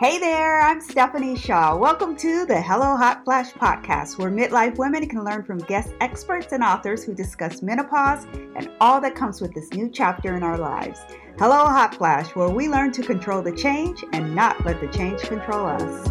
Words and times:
Hey 0.00 0.18
there, 0.18 0.60
I'm 0.60 0.80
Stephanie 0.80 1.36
Shaw. 1.36 1.76
Welcome 1.76 2.16
to 2.16 2.44
the 2.46 2.60
Hello 2.60 2.96
Hot 2.96 3.24
Flash 3.24 3.52
podcast, 3.52 4.18
where 4.18 4.28
midlife 4.28 4.76
women 4.76 5.08
can 5.08 5.24
learn 5.24 5.44
from 5.44 5.58
guest 5.58 5.94
experts 6.00 6.50
and 6.50 6.64
authors 6.64 7.04
who 7.04 7.14
discuss 7.14 7.62
menopause 7.62 8.24
and 8.56 8.68
all 8.80 9.00
that 9.00 9.14
comes 9.14 9.40
with 9.40 9.54
this 9.54 9.72
new 9.72 9.88
chapter 9.88 10.36
in 10.36 10.42
our 10.42 10.58
lives. 10.58 10.98
Hello 11.38 11.66
Hot 11.66 11.94
Flash, 11.94 12.34
where 12.34 12.48
we 12.48 12.68
learn 12.68 12.90
to 12.90 13.02
control 13.02 13.40
the 13.40 13.54
change 13.54 14.04
and 14.12 14.34
not 14.34 14.66
let 14.66 14.80
the 14.80 14.88
change 14.88 15.20
control 15.20 15.64
us. 15.64 16.08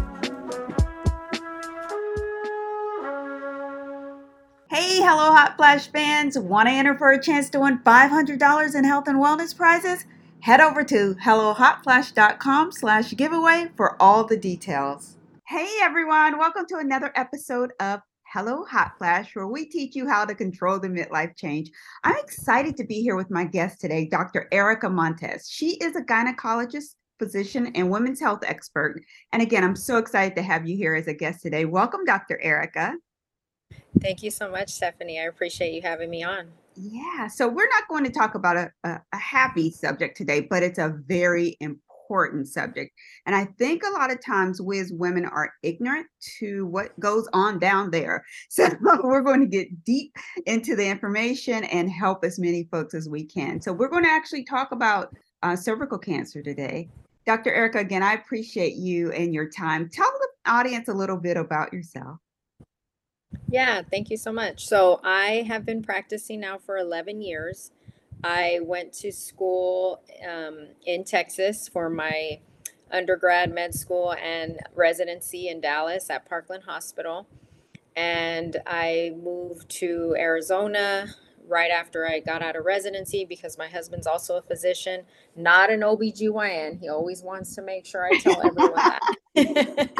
Hey, 4.70 4.96
Hello 5.02 5.30
Hot 5.30 5.58
Flash 5.58 5.88
fans! 5.88 6.38
Want 6.38 6.68
to 6.68 6.72
enter 6.72 6.96
for 6.96 7.10
a 7.10 7.22
chance 7.22 7.50
to 7.50 7.60
win 7.60 7.80
$500 7.80 8.74
in 8.74 8.84
health 8.84 9.08
and 9.08 9.18
wellness 9.18 9.54
prizes? 9.54 10.06
Head 10.44 10.60
over 10.60 10.84
to 10.84 11.14
hellohotflash.com 11.24 12.72
slash 12.72 13.14
giveaway 13.16 13.68
for 13.78 13.96
all 13.98 14.24
the 14.24 14.36
details. 14.36 15.16
Hey 15.46 15.78
everyone, 15.80 16.36
welcome 16.36 16.66
to 16.66 16.76
another 16.76 17.12
episode 17.14 17.72
of 17.80 18.00
Hello 18.30 18.66
Hot 18.66 18.92
Flash, 18.98 19.34
where 19.34 19.46
we 19.46 19.64
teach 19.64 19.96
you 19.96 20.06
how 20.06 20.26
to 20.26 20.34
control 20.34 20.78
the 20.78 20.88
midlife 20.88 21.34
change. 21.34 21.70
I'm 22.04 22.18
excited 22.18 22.76
to 22.76 22.84
be 22.84 23.00
here 23.00 23.16
with 23.16 23.30
my 23.30 23.44
guest 23.44 23.80
today, 23.80 24.04
Dr. 24.04 24.46
Erica 24.52 24.90
Montes. 24.90 25.48
She 25.48 25.78
is 25.78 25.96
a 25.96 26.02
gynecologist, 26.02 26.96
physician, 27.18 27.72
and 27.74 27.90
women's 27.90 28.20
health 28.20 28.44
expert. 28.44 29.00
And 29.32 29.40
again, 29.40 29.64
I'm 29.64 29.76
so 29.76 29.96
excited 29.96 30.36
to 30.36 30.42
have 30.42 30.68
you 30.68 30.76
here 30.76 30.94
as 30.94 31.06
a 31.06 31.14
guest 31.14 31.40
today. 31.40 31.64
Welcome, 31.64 32.04
Dr. 32.04 32.38
Erica. 32.42 32.92
Thank 33.98 34.22
you 34.22 34.30
so 34.30 34.50
much, 34.50 34.68
Stephanie. 34.68 35.18
I 35.18 35.22
appreciate 35.22 35.72
you 35.72 35.80
having 35.80 36.10
me 36.10 36.22
on. 36.22 36.48
Yeah, 36.76 37.28
so 37.28 37.48
we're 37.48 37.68
not 37.68 37.88
going 37.88 38.04
to 38.04 38.10
talk 38.10 38.34
about 38.34 38.56
a, 38.56 38.70
a, 38.82 39.00
a, 39.12 39.16
happy 39.16 39.70
subject 39.70 40.16
today, 40.16 40.40
but 40.40 40.62
it's 40.62 40.78
a 40.78 40.98
very 41.06 41.56
important 41.60 42.48
subject. 42.48 42.92
And 43.26 43.36
I 43.36 43.44
think 43.58 43.82
a 43.84 43.92
lot 43.92 44.10
of 44.10 44.24
times 44.24 44.60
we 44.60 44.80
as 44.80 44.92
women 44.92 45.24
are 45.24 45.52
ignorant 45.62 46.06
to 46.40 46.66
what 46.66 46.98
goes 46.98 47.28
on 47.32 47.58
down 47.58 47.90
there. 47.90 48.24
So 48.48 48.68
we're 49.02 49.22
going 49.22 49.40
to 49.40 49.46
get 49.46 49.84
deep 49.84 50.16
into 50.46 50.76
the 50.76 50.86
information 50.86 51.64
and 51.64 51.90
help 51.90 52.24
as 52.24 52.38
many 52.38 52.68
folks 52.70 52.94
as 52.94 53.08
we 53.08 53.24
can. 53.24 53.60
So 53.60 53.72
we're 53.72 53.88
going 53.88 54.04
to 54.04 54.10
actually 54.10 54.44
talk 54.44 54.72
about 54.72 55.14
uh, 55.42 55.56
cervical 55.56 55.98
cancer 55.98 56.42
today. 56.42 56.88
Dr. 57.26 57.52
Erica, 57.52 57.78
again, 57.78 58.02
I 58.02 58.14
appreciate 58.14 58.74
you 58.74 59.10
and 59.12 59.32
your 59.32 59.48
time. 59.48 59.88
Tell 59.88 60.10
the 60.20 60.50
audience 60.50 60.88
a 60.88 60.94
little 60.94 61.16
bit 61.16 61.36
about 61.36 61.72
yourself. 61.72 62.18
Yeah, 63.48 63.82
thank 63.90 64.10
you 64.10 64.16
so 64.16 64.32
much. 64.32 64.66
So 64.66 65.00
I 65.04 65.44
have 65.46 65.64
been 65.64 65.82
practicing 65.82 66.40
now 66.40 66.58
for 66.58 66.76
11 66.76 67.22
years. 67.22 67.70
I 68.22 68.60
went 68.62 68.92
to 68.94 69.12
school 69.12 70.02
um, 70.26 70.68
in 70.86 71.04
Texas 71.04 71.68
for 71.68 71.90
my 71.90 72.40
undergrad 72.90 73.52
med 73.52 73.74
school 73.74 74.14
and 74.14 74.58
residency 74.74 75.48
in 75.48 75.60
Dallas 75.60 76.10
at 76.10 76.26
Parkland 76.28 76.64
Hospital. 76.64 77.26
And 77.96 78.56
I 78.66 79.12
moved 79.22 79.68
to 79.80 80.14
Arizona 80.18 81.14
right 81.46 81.70
after 81.70 82.08
I 82.08 82.20
got 82.20 82.42
out 82.42 82.56
of 82.56 82.64
residency 82.64 83.24
because 83.24 83.58
my 83.58 83.68
husband's 83.68 84.06
also 84.06 84.36
a 84.36 84.42
physician, 84.42 85.04
not 85.36 85.70
an 85.70 85.80
OBGYN. 85.80 86.80
He 86.80 86.88
always 86.88 87.22
wants 87.22 87.54
to 87.56 87.62
make 87.62 87.86
sure 87.86 88.04
I 88.06 88.18
tell 88.18 88.40
everyone 88.44 88.74
that. 88.74 89.90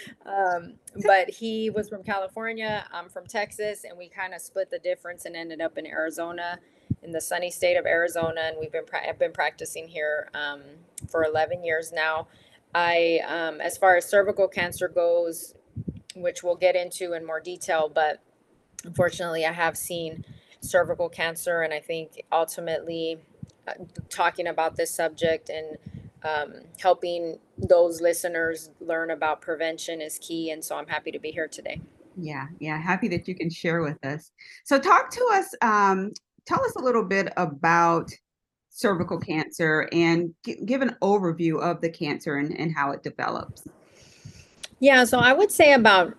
um, 0.26 0.74
but 1.06 1.30
he 1.30 1.70
was 1.70 1.88
from 1.88 2.02
California, 2.02 2.84
I'm 2.92 3.08
from 3.08 3.26
Texas, 3.26 3.84
and 3.84 3.96
we 3.96 4.08
kind 4.08 4.34
of 4.34 4.40
split 4.40 4.70
the 4.70 4.78
difference 4.78 5.24
and 5.24 5.36
ended 5.36 5.60
up 5.60 5.78
in 5.78 5.86
Arizona, 5.86 6.58
in 7.02 7.12
the 7.12 7.20
sunny 7.20 7.50
state 7.50 7.76
of 7.76 7.86
Arizona. 7.86 8.42
And 8.44 8.56
we've 8.60 8.72
been, 8.72 8.84
pra- 8.84 9.08
I've 9.08 9.18
been 9.18 9.32
practicing 9.32 9.88
here 9.88 10.28
um, 10.34 10.60
for 11.08 11.24
11 11.24 11.64
years 11.64 11.92
now. 11.92 12.28
I, 12.74 13.20
um, 13.26 13.60
as 13.60 13.78
far 13.78 13.96
as 13.96 14.08
cervical 14.08 14.48
cancer 14.48 14.88
goes, 14.88 15.54
which 16.14 16.42
we'll 16.42 16.56
get 16.56 16.76
into 16.76 17.14
in 17.14 17.24
more 17.24 17.40
detail, 17.40 17.90
but 17.92 18.22
unfortunately, 18.84 19.46
I 19.46 19.52
have 19.52 19.76
seen 19.76 20.24
cervical 20.60 21.08
cancer. 21.08 21.62
And 21.62 21.72
I 21.72 21.80
think 21.80 22.22
ultimately, 22.30 23.18
uh, 23.66 23.74
talking 24.10 24.46
about 24.46 24.76
this 24.76 24.94
subject 24.94 25.48
and 25.48 25.78
um, 26.24 26.54
helping 26.80 27.38
those 27.56 28.00
listeners 28.00 28.70
learn 28.80 29.10
about 29.10 29.40
prevention 29.40 30.00
is 30.00 30.18
key. 30.18 30.50
And 30.50 30.64
so 30.64 30.76
I'm 30.76 30.86
happy 30.86 31.10
to 31.12 31.18
be 31.18 31.30
here 31.30 31.48
today. 31.48 31.80
Yeah, 32.16 32.46
yeah, 32.58 32.80
happy 32.80 33.06
that 33.08 33.28
you 33.28 33.34
can 33.36 33.48
share 33.48 33.80
with 33.80 34.04
us. 34.04 34.32
So, 34.64 34.78
talk 34.78 35.10
to 35.10 35.28
us, 35.32 35.54
um, 35.62 36.12
tell 36.46 36.60
us 36.64 36.74
a 36.74 36.80
little 36.80 37.04
bit 37.04 37.32
about 37.36 38.10
cervical 38.70 39.20
cancer 39.20 39.88
and 39.92 40.34
g- 40.44 40.58
give 40.64 40.82
an 40.82 40.96
overview 41.00 41.60
of 41.60 41.80
the 41.80 41.88
cancer 41.88 42.36
and, 42.36 42.58
and 42.58 42.74
how 42.74 42.90
it 42.90 43.04
develops. 43.04 43.68
Yeah, 44.80 45.04
so 45.04 45.18
I 45.18 45.32
would 45.32 45.52
say 45.52 45.72
about 45.72 46.14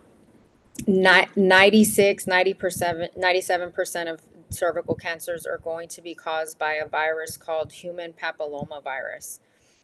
96, 0.87 2.25
90%, 2.25 3.17
97% 3.17 4.13
of 4.13 4.21
cervical 4.49 4.95
cancers 4.95 5.45
are 5.45 5.57
going 5.59 5.87
to 5.89 6.01
be 6.01 6.13
caused 6.13 6.57
by 6.57 6.73
a 6.73 6.87
virus 6.87 7.37
called 7.37 7.71
human 7.71 8.13
papillomavirus. 8.13 9.39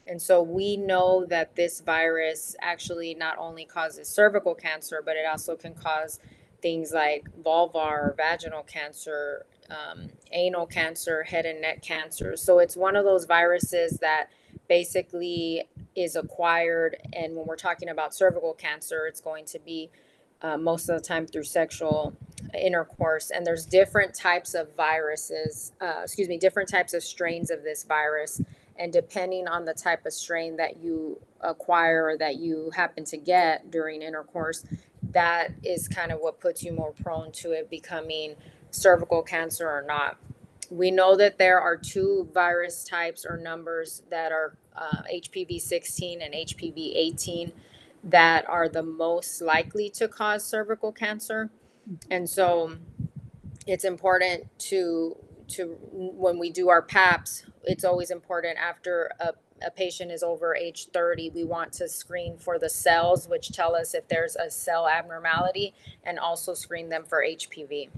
And 0.08 0.22
so 0.22 0.42
we 0.42 0.78
know 0.78 1.26
that 1.26 1.56
this 1.56 1.82
virus 1.82 2.56
actually 2.62 3.16
not 3.16 3.38
only 3.38 3.66
causes 3.66 4.08
cervical 4.08 4.54
cancer, 4.54 5.02
but 5.04 5.16
it 5.16 5.26
also 5.26 5.56
can 5.56 5.74
cause 5.74 6.20
things 6.62 6.92
like 6.94 7.28
vulvar 7.44 8.16
vaginal 8.16 8.64
cancer, 8.64 9.46
um, 9.70 10.10
anal 10.32 10.66
cancer, 10.68 11.24
head 11.24 11.46
and 11.46 11.62
neck 11.62 11.82
cancer. 11.82 12.38
So 12.38 12.60
it's 12.60 12.76
one 12.76 12.96
of 12.96 13.04
those 13.04 13.26
viruses 13.26 13.98
that 14.02 14.30
basically 14.68 15.64
is 15.96 16.16
acquired. 16.16 16.98
And 17.14 17.36
when 17.36 17.46
we're 17.46 17.56
talking 17.56 17.90
about 17.90 18.14
cervical 18.14 18.54
cancer, 18.54 19.08
it's 19.08 19.22
going 19.22 19.46
to 19.46 19.60
be 19.60 19.90
uh, 20.42 20.58
most 20.58 20.90
of 20.90 21.02
the 21.02 21.08
time 21.08 21.26
through 21.26 21.44
sexual 21.44 22.16
intercourse. 22.54 23.32
And 23.32 23.46
there's 23.46 23.66
different 23.66 24.16
types 24.16 24.54
of 24.54 24.76
viruses, 24.76 25.72
uh, 25.82 26.02
excuse 26.04 26.28
me, 26.28 26.38
different 26.38 26.70
types 26.70 26.94
of 26.94 27.04
strains 27.04 27.50
of 27.50 27.64
this 27.64 27.84
virus. 27.84 28.42
And 28.78 28.92
depending 28.92 29.48
on 29.48 29.66
the 29.66 29.74
type 29.74 30.06
of 30.06 30.14
strain 30.14 30.58
that 30.58 30.78
you 30.78 31.20
acquire 31.42 32.06
or 32.06 32.18
that 32.18 32.38
you 32.38 32.72
happen 32.76 33.06
to 33.06 33.18
get 33.18 33.72
during 33.72 34.02
intercourse, 34.02 34.66
that 35.12 35.52
is 35.64 35.88
kind 35.88 36.12
of 36.12 36.20
what 36.20 36.40
puts 36.40 36.64
you 36.64 36.74
more 36.74 36.94
prone 37.04 37.32
to 37.32 37.52
it 37.52 37.70
becoming 37.70 38.36
cervical 38.72 39.22
cancer 39.22 39.68
or 39.68 39.84
not. 39.88 40.18
We 40.70 40.92
know 40.92 41.16
that 41.16 41.38
there 41.38 41.60
are 41.60 41.78
two 41.78 42.30
virus 42.34 42.84
types 42.84 43.26
or 43.26 43.38
numbers 43.38 44.04
that 44.10 44.32
are 44.32 44.58
uh, 44.76 45.04
HPV 45.14 45.62
16 45.62 46.22
and 46.22 46.34
HPV 46.34 46.96
18 46.96 47.52
that 48.04 48.48
are 48.50 48.68
the 48.68 48.84
most 48.84 49.42
likely 49.42 49.90
to 49.92 50.08
cause 50.08 50.46
cervical 50.46 50.92
cancer. 50.92 51.50
And 52.10 52.30
so 52.30 52.76
it's 53.66 53.84
important 53.84 54.48
to 54.60 55.16
to 55.48 55.78
when 55.92 56.40
we 56.40 56.50
do 56.50 56.70
our 56.70 56.82
PAPs, 56.82 57.46
it's 57.68 57.84
always 57.84 58.12
important 58.12 58.58
after 58.58 59.12
a, 59.20 59.32
a 59.66 59.72
patient 59.72 60.12
is 60.12 60.24
over 60.24 60.56
age 60.56 60.88
30, 60.94 61.32
we 61.32 61.44
want 61.44 61.72
to 61.74 61.88
screen 61.88 62.38
for 62.38 62.60
the 62.60 62.70
cells, 62.70 63.28
which 63.28 63.52
tell 63.52 63.76
us 63.76 63.94
if 63.94 64.08
there's 64.08 64.36
a 64.36 64.50
cell 64.50 64.88
abnormality, 64.88 65.74
and 66.04 66.20
also 66.20 66.54
screen 66.54 66.90
them 66.90 67.04
for 67.04 67.24
HPV. 67.24 67.90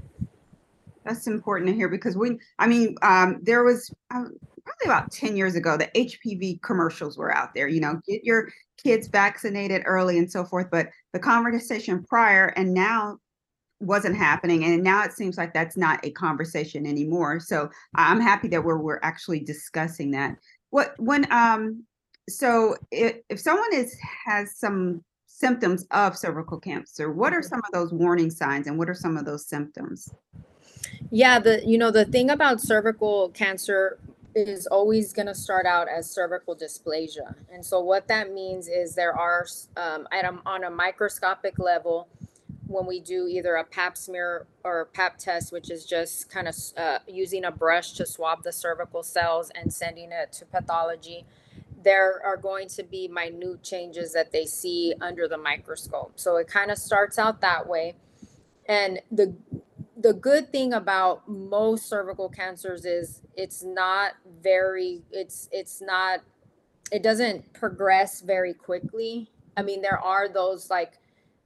That's 1.04 1.28
important 1.28 1.70
to 1.70 1.76
hear 1.76 1.88
because 1.88 2.18
we, 2.18 2.38
I 2.60 2.68
mean, 2.68 2.96
um, 3.02 3.40
there 3.42 3.64
was 3.64 3.94
um, 4.14 4.34
probably 4.66 4.86
about 4.86 5.12
10 5.12 5.38
years 5.38 5.56
ago, 5.56 5.78
the 5.78 5.90
HPV 5.96 6.62
commercials 6.62 7.18
were 7.18 7.34
out 7.34 7.54
there, 7.54 7.68
you 7.68 7.80
know, 7.80 8.00
get 8.08 8.24
your 8.24 8.50
kids 8.78 9.08
vaccinated 9.08 9.84
early 9.86 10.18
and 10.18 10.30
so 10.30 10.44
forth. 10.44 10.68
But 10.70 10.90
the 11.14 11.20
conversation 11.20 12.04
prior 12.04 12.48
and 12.58 12.74
now 12.74 13.20
wasn't 13.80 14.16
happening 14.16 14.64
and 14.64 14.84
now 14.84 15.04
it 15.04 15.14
seems 15.14 15.38
like 15.38 15.54
that's 15.54 15.78
not 15.78 16.00
a 16.04 16.10
conversation 16.10 16.88
anymore 16.88 17.40
so 17.40 17.70
i'm 17.96 18.20
happy 18.20 18.48
that 18.48 18.64
we're 18.64 18.78
we're 18.78 19.00
actually 19.04 19.40
discussing 19.40 20.12
that. 20.12 20.38
What 20.70 20.96
when 20.98 21.32
um 21.32 21.84
so 22.30 22.76
if, 22.92 23.18
if 23.30 23.40
someone 23.40 23.74
is 23.74 23.98
has 24.26 24.58
some 24.58 25.04
symptoms 25.28 25.86
of 25.92 26.18
cervical 26.18 26.60
cancer 26.60 27.12
what 27.12 27.34
are 27.34 27.42
some 27.42 27.60
of 27.60 27.72
those 27.74 27.94
warning 27.94 28.32
signs 28.32 28.68
and 28.68 28.78
what 28.78 28.90
are 28.90 28.96
some 28.96 29.18
of 29.18 29.26
those 29.26 29.48
symptoms? 29.48 30.10
Yeah 31.12 31.40
the 31.40 31.66
you 31.66 31.78
know 31.78 31.92
the 31.92 32.06
thing 32.06 32.30
about 32.30 32.62
cervical 32.62 33.30
cancer 33.30 34.00
is 34.36 34.68
always 34.68 35.14
going 35.14 35.26
to 35.26 35.34
start 35.34 35.66
out 35.66 35.88
as 35.88 36.10
cervical 36.10 36.56
dysplasia 36.56 37.36
and 37.52 37.66
so 37.66 37.80
what 37.80 38.08
that 38.08 38.32
means 38.34 38.68
is 38.68 38.94
there 38.94 39.18
are 39.18 39.48
um, 39.78 40.08
at 40.12 40.26
a, 40.26 40.38
on 40.46 40.64
a 40.64 40.70
microscopic 40.70 41.58
level 41.58 42.08
when 42.68 42.86
we 42.86 43.00
do 43.00 43.28
either 43.28 43.56
a 43.56 43.64
pap 43.64 43.98
smear 43.98 44.48
or 44.64 44.90
pap 44.94 45.18
test, 45.18 45.52
which 45.52 45.72
is 45.72 45.86
just 45.86 46.30
kind 46.30 46.48
of 46.48 46.56
uh, 46.76 47.00
using 47.08 47.46
a 47.46 47.52
brush 47.52 47.94
to 47.94 48.06
swab 48.06 48.44
the 48.44 48.52
cervical 48.52 49.04
cells 49.04 49.52
and 49.56 49.74
sending 49.74 50.12
it 50.12 50.34
to 50.34 50.46
pathology, 50.46 51.26
there 51.84 52.22
are 52.26 52.38
going 52.38 52.68
to 52.68 52.84
be 52.84 53.08
minute 53.08 53.64
changes 53.64 54.14
that 54.14 54.32
they 54.32 54.46
see 54.46 54.94
under 55.00 55.28
the 55.28 55.38
microscope. 55.38 56.14
So 56.16 56.36
it 56.38 56.48
kind 56.48 56.72
of 56.72 56.78
starts 56.78 57.18
out 57.18 57.42
that 57.42 57.68
way. 57.68 57.96
And 58.68 59.00
the 59.12 59.36
the 60.00 60.14
good 60.14 60.52
thing 60.52 60.74
about 60.74 61.28
most 61.28 61.90
cervical 61.90 62.30
cancers 62.30 62.86
is 62.86 63.22
it's 63.36 63.64
not 63.64 64.14
very 64.44 65.02
it's 65.12 65.50
it's 65.52 65.82
not 65.82 66.20
it 66.92 67.02
doesn't 67.02 67.54
progress 67.54 68.22
very 68.22 68.54
quickly. 68.54 69.32
I 69.56 69.64
mean, 69.64 69.82
there 69.82 70.00
are 70.00 70.30
those 70.30 70.70
like 70.70 70.94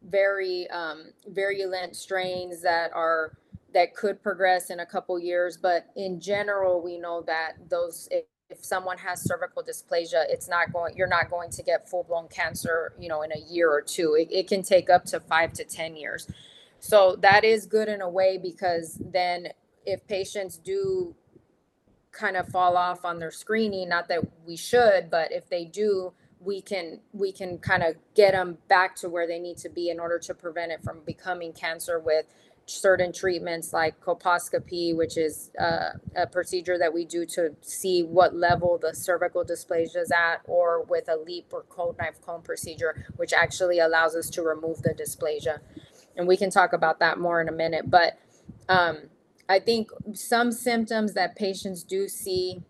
very 0.09 0.69
um, 0.69 1.11
virulent 1.27 1.95
strains 1.95 2.61
that 2.61 2.91
are 2.93 3.37
that 3.73 3.95
could 3.95 4.21
progress 4.21 4.69
in 4.69 4.81
a 4.81 4.85
couple 4.85 5.17
years, 5.19 5.57
but 5.57 5.87
in 5.95 6.19
general, 6.19 6.81
we 6.81 6.97
know 6.97 7.21
that 7.21 7.53
those 7.69 8.07
if, 8.11 8.25
if 8.49 8.63
someone 8.65 8.97
has 8.97 9.21
cervical 9.21 9.63
dysplasia, 9.63 10.25
it's 10.29 10.49
not 10.49 10.73
going. 10.73 10.95
You're 10.97 11.07
not 11.07 11.29
going 11.29 11.49
to 11.51 11.63
get 11.63 11.89
full 11.89 12.03
blown 12.03 12.27
cancer, 12.27 12.93
you 12.99 13.07
know, 13.09 13.21
in 13.21 13.31
a 13.31 13.39
year 13.49 13.69
or 13.71 13.81
two. 13.81 14.15
It, 14.15 14.29
it 14.31 14.47
can 14.47 14.61
take 14.63 14.89
up 14.89 15.05
to 15.05 15.19
five 15.19 15.53
to 15.53 15.63
ten 15.63 15.95
years. 15.95 16.29
So 16.79 17.15
that 17.21 17.43
is 17.43 17.65
good 17.65 17.87
in 17.87 18.01
a 18.01 18.09
way 18.09 18.39
because 18.41 18.99
then 18.99 19.49
if 19.85 20.05
patients 20.07 20.57
do 20.57 21.15
kind 22.11 22.35
of 22.35 22.47
fall 22.49 22.75
off 22.75 23.05
on 23.05 23.19
their 23.19 23.31
screening 23.31 23.87
not 23.89 24.09
that 24.09 24.19
we 24.45 24.55
should 24.55 25.09
but 25.09 25.31
if 25.31 25.49
they 25.49 25.63
do 25.63 26.11
we 26.43 26.61
can 26.61 26.99
we 27.13 27.31
can 27.31 27.57
kind 27.59 27.83
of 27.83 27.95
get 28.15 28.33
them 28.33 28.57
back 28.67 28.95
to 28.95 29.09
where 29.09 29.27
they 29.27 29.39
need 29.39 29.57
to 29.57 29.69
be 29.69 29.89
in 29.89 29.99
order 29.99 30.17
to 30.17 30.33
prevent 30.33 30.71
it 30.71 30.83
from 30.83 31.01
becoming 31.05 31.53
cancer 31.53 31.99
with 31.99 32.25
certain 32.65 33.11
treatments 33.11 33.73
like 33.73 33.99
colposcopy 34.01 34.95
which 34.95 35.17
is 35.17 35.51
uh, 35.59 35.89
a 36.15 36.25
procedure 36.25 36.77
that 36.77 36.93
we 36.93 37.05
do 37.05 37.25
to 37.25 37.53
see 37.61 38.01
what 38.01 38.35
level 38.35 38.79
the 38.81 38.93
cervical 38.93 39.43
dysplasia 39.43 39.97
is 39.97 40.11
at 40.11 40.37
or 40.45 40.83
with 40.83 41.09
a 41.09 41.15
LEEP 41.15 41.47
or 41.51 41.63
cold 41.69 41.97
knife 41.97 42.21
cone 42.21 42.41
procedure 42.41 43.05
which 43.17 43.33
actually 43.33 43.79
allows 43.79 44.15
us 44.15 44.29
to 44.29 44.41
remove 44.41 44.81
the 44.83 44.93
dysplasia. 44.93 45.59
And 46.15 46.27
we 46.27 46.37
can 46.37 46.49
talk 46.49 46.73
about 46.73 46.99
that 46.99 47.19
more 47.19 47.41
in 47.41 47.49
a 47.49 47.51
minute 47.51 47.89
but 47.89 48.19
um, 48.69 49.09
I 49.49 49.59
think 49.59 49.89
some 50.13 50.51
symptoms 50.51 51.13
that 51.13 51.35
patients 51.35 51.83
do 51.83 52.07
see 52.07 52.63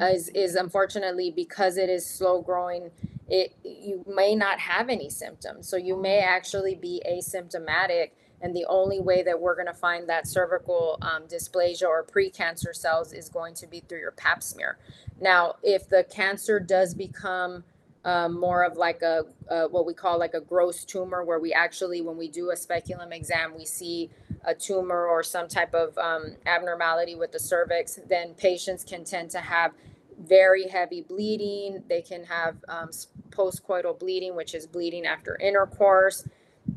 is 0.00 0.28
is 0.30 0.54
unfortunately 0.54 1.30
because 1.30 1.76
it 1.76 1.88
is 1.90 2.06
slow 2.06 2.40
growing 2.42 2.90
it 3.28 3.56
you 3.64 4.04
may 4.06 4.34
not 4.34 4.60
have 4.60 4.88
any 4.88 5.10
symptoms. 5.10 5.68
So 5.68 5.76
you 5.76 6.00
may 6.00 6.20
actually 6.20 6.74
be 6.74 7.02
asymptomatic 7.10 8.10
and 8.40 8.54
the 8.54 8.66
only 8.66 9.00
way 9.00 9.22
that 9.22 9.40
we're 9.40 9.54
going 9.54 9.66
to 9.66 9.74
find 9.74 10.08
that 10.08 10.28
cervical 10.28 10.98
um, 11.02 11.24
dysplasia 11.26 11.84
or 11.84 12.04
precancer 12.04 12.74
cells 12.74 13.12
is 13.12 13.28
going 13.28 13.54
to 13.54 13.66
be 13.66 13.80
through 13.80 13.98
your 13.98 14.12
pap 14.12 14.42
smear. 14.42 14.78
Now 15.20 15.56
if 15.62 15.88
the 15.88 16.04
cancer 16.04 16.60
does 16.60 16.94
become 16.94 17.64
um, 18.04 18.38
more 18.38 18.62
of 18.62 18.76
like 18.76 19.02
a, 19.02 19.24
a 19.50 19.68
what 19.68 19.84
we 19.84 19.92
call 19.92 20.18
like 20.18 20.34
a 20.34 20.40
gross 20.40 20.84
tumor 20.84 21.24
where 21.24 21.40
we 21.40 21.52
actually 21.52 22.00
when 22.00 22.16
we 22.16 22.28
do 22.28 22.50
a 22.52 22.56
speculum 22.56 23.12
exam 23.12 23.54
we 23.56 23.64
see 23.64 24.10
a 24.46 24.54
tumor 24.54 25.06
or 25.06 25.22
some 25.22 25.48
type 25.48 25.74
of 25.74 25.96
um, 25.98 26.36
abnormality 26.46 27.14
with 27.14 27.32
the 27.32 27.38
cervix, 27.38 27.98
then 28.08 28.34
patients 28.34 28.84
can 28.84 29.04
tend 29.04 29.30
to 29.30 29.40
have 29.40 29.72
very 30.18 30.68
heavy 30.68 31.02
bleeding. 31.02 31.82
They 31.88 32.00
can 32.00 32.24
have 32.24 32.56
um, 32.68 32.90
postcoital 33.30 33.98
bleeding, 33.98 34.34
which 34.34 34.54
is 34.54 34.66
bleeding 34.66 35.04
after 35.04 35.36
intercourse. 35.36 36.26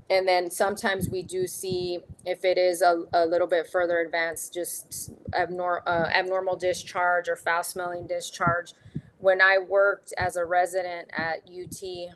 And 0.10 0.28
then 0.28 0.50
sometimes 0.50 1.10
we 1.10 1.22
do 1.22 1.48
see, 1.48 2.00
if 2.26 2.44
it 2.44 2.58
is 2.58 2.82
a, 2.82 3.04
a 3.14 3.26
little 3.26 3.48
bit 3.48 3.68
further 3.68 4.00
advanced, 4.00 4.54
just 4.54 5.12
abnor- 5.32 5.82
uh, 5.86 6.10
abnormal 6.14 6.56
discharge 6.56 7.30
or 7.30 7.36
foul 7.36 7.64
smelling 7.64 8.08
discharge. 8.08 8.74
When 9.20 9.42
I 9.42 9.58
worked 9.60 10.14
as 10.18 10.36
a 10.36 10.46
resident 10.46 11.10
at 11.16 11.42
UT 11.48 12.16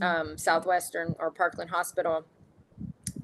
um, 0.00 0.38
Southwestern 0.38 1.14
or 1.18 1.30
Parkland 1.30 1.70
Hospital, 1.70 2.24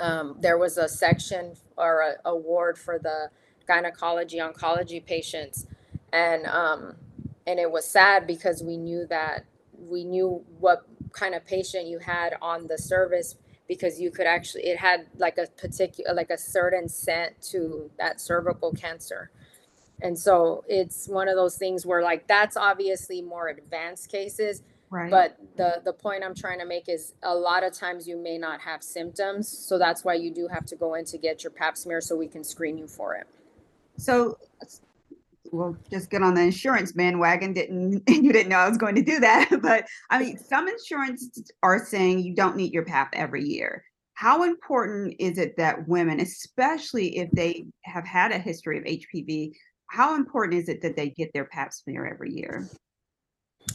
um, 0.00 0.36
there 0.40 0.58
was 0.58 0.78
a 0.78 0.88
section 0.88 1.54
or 1.76 2.00
a, 2.02 2.30
a 2.30 2.36
ward 2.36 2.78
for 2.78 2.98
the 2.98 3.30
gynecology 3.66 4.38
oncology 4.38 5.04
patients. 5.04 5.66
And 6.12 6.46
um, 6.46 6.96
and 7.46 7.58
it 7.58 7.70
was 7.70 7.86
sad 7.86 8.26
because 8.26 8.62
we 8.62 8.76
knew 8.76 9.06
that 9.08 9.44
we 9.78 10.04
knew 10.04 10.44
what 10.58 10.86
kind 11.12 11.34
of 11.34 11.44
patient 11.46 11.86
you 11.86 11.98
had 11.98 12.34
on 12.42 12.66
the 12.68 12.78
service 12.78 13.36
because 13.68 14.00
you 14.00 14.10
could 14.10 14.26
actually 14.26 14.64
it 14.64 14.78
had 14.78 15.06
like 15.16 15.38
a 15.38 15.46
particular 15.56 16.14
like 16.14 16.30
a 16.30 16.38
certain 16.38 16.88
scent 16.88 17.40
to 17.50 17.90
that 17.98 18.20
cervical 18.20 18.72
cancer. 18.72 19.30
And 20.02 20.18
so 20.18 20.64
it's 20.68 21.08
one 21.08 21.28
of 21.28 21.36
those 21.36 21.56
things 21.56 21.86
where 21.86 22.02
like 22.02 22.26
that's 22.26 22.56
obviously 22.56 23.22
more 23.22 23.48
advanced 23.48 24.10
cases 24.10 24.62
Right. 24.90 25.10
but 25.10 25.36
the 25.56 25.82
the 25.84 25.92
point 25.92 26.24
i'm 26.24 26.34
trying 26.34 26.58
to 26.58 26.66
make 26.66 26.88
is 26.88 27.14
a 27.22 27.34
lot 27.34 27.62
of 27.62 27.72
times 27.72 28.08
you 28.08 28.16
may 28.16 28.38
not 28.38 28.60
have 28.60 28.82
symptoms 28.82 29.48
so 29.48 29.78
that's 29.78 30.04
why 30.04 30.14
you 30.14 30.32
do 30.34 30.48
have 30.48 30.66
to 30.66 30.76
go 30.76 30.94
in 30.94 31.04
to 31.06 31.18
get 31.18 31.44
your 31.44 31.52
pap 31.52 31.76
smear 31.76 32.00
so 32.00 32.16
we 32.16 32.26
can 32.26 32.42
screen 32.42 32.76
you 32.76 32.88
for 32.88 33.14
it 33.14 33.26
So 33.98 34.38
we'll 35.52 35.76
just 35.90 36.10
get 36.10 36.22
on 36.22 36.34
the 36.34 36.42
insurance 36.42 36.92
bandwagon. 36.92 37.52
Didn't 37.52 38.02
you 38.08 38.32
didn't 38.32 38.48
know 38.48 38.56
I 38.56 38.68
was 38.68 38.78
going 38.78 38.94
to 38.94 39.02
do 39.02 39.20
that? 39.20 39.50
But 39.62 39.86
I 40.08 40.18
mean, 40.18 40.38
some 40.38 40.68
insurance 40.68 41.42
are 41.62 41.84
saying 41.84 42.20
you 42.20 42.34
don't 42.34 42.56
need 42.56 42.72
your 42.72 42.84
PAP 42.84 43.10
every 43.12 43.44
year. 43.44 43.84
How 44.14 44.42
important 44.44 45.14
is 45.18 45.38
it 45.38 45.56
that 45.56 45.88
women, 45.88 46.20
especially 46.20 47.18
if 47.18 47.30
they 47.32 47.66
have 47.84 48.06
had 48.06 48.32
a 48.32 48.38
history 48.38 48.78
of 48.78 48.84
HPV, 48.84 49.52
how 49.88 50.14
important 50.14 50.60
is 50.60 50.68
it 50.68 50.82
that 50.82 50.96
they 50.96 51.10
get 51.10 51.32
their 51.32 51.46
pap 51.46 51.72
smear 51.72 52.06
every 52.06 52.32
year? 52.32 52.68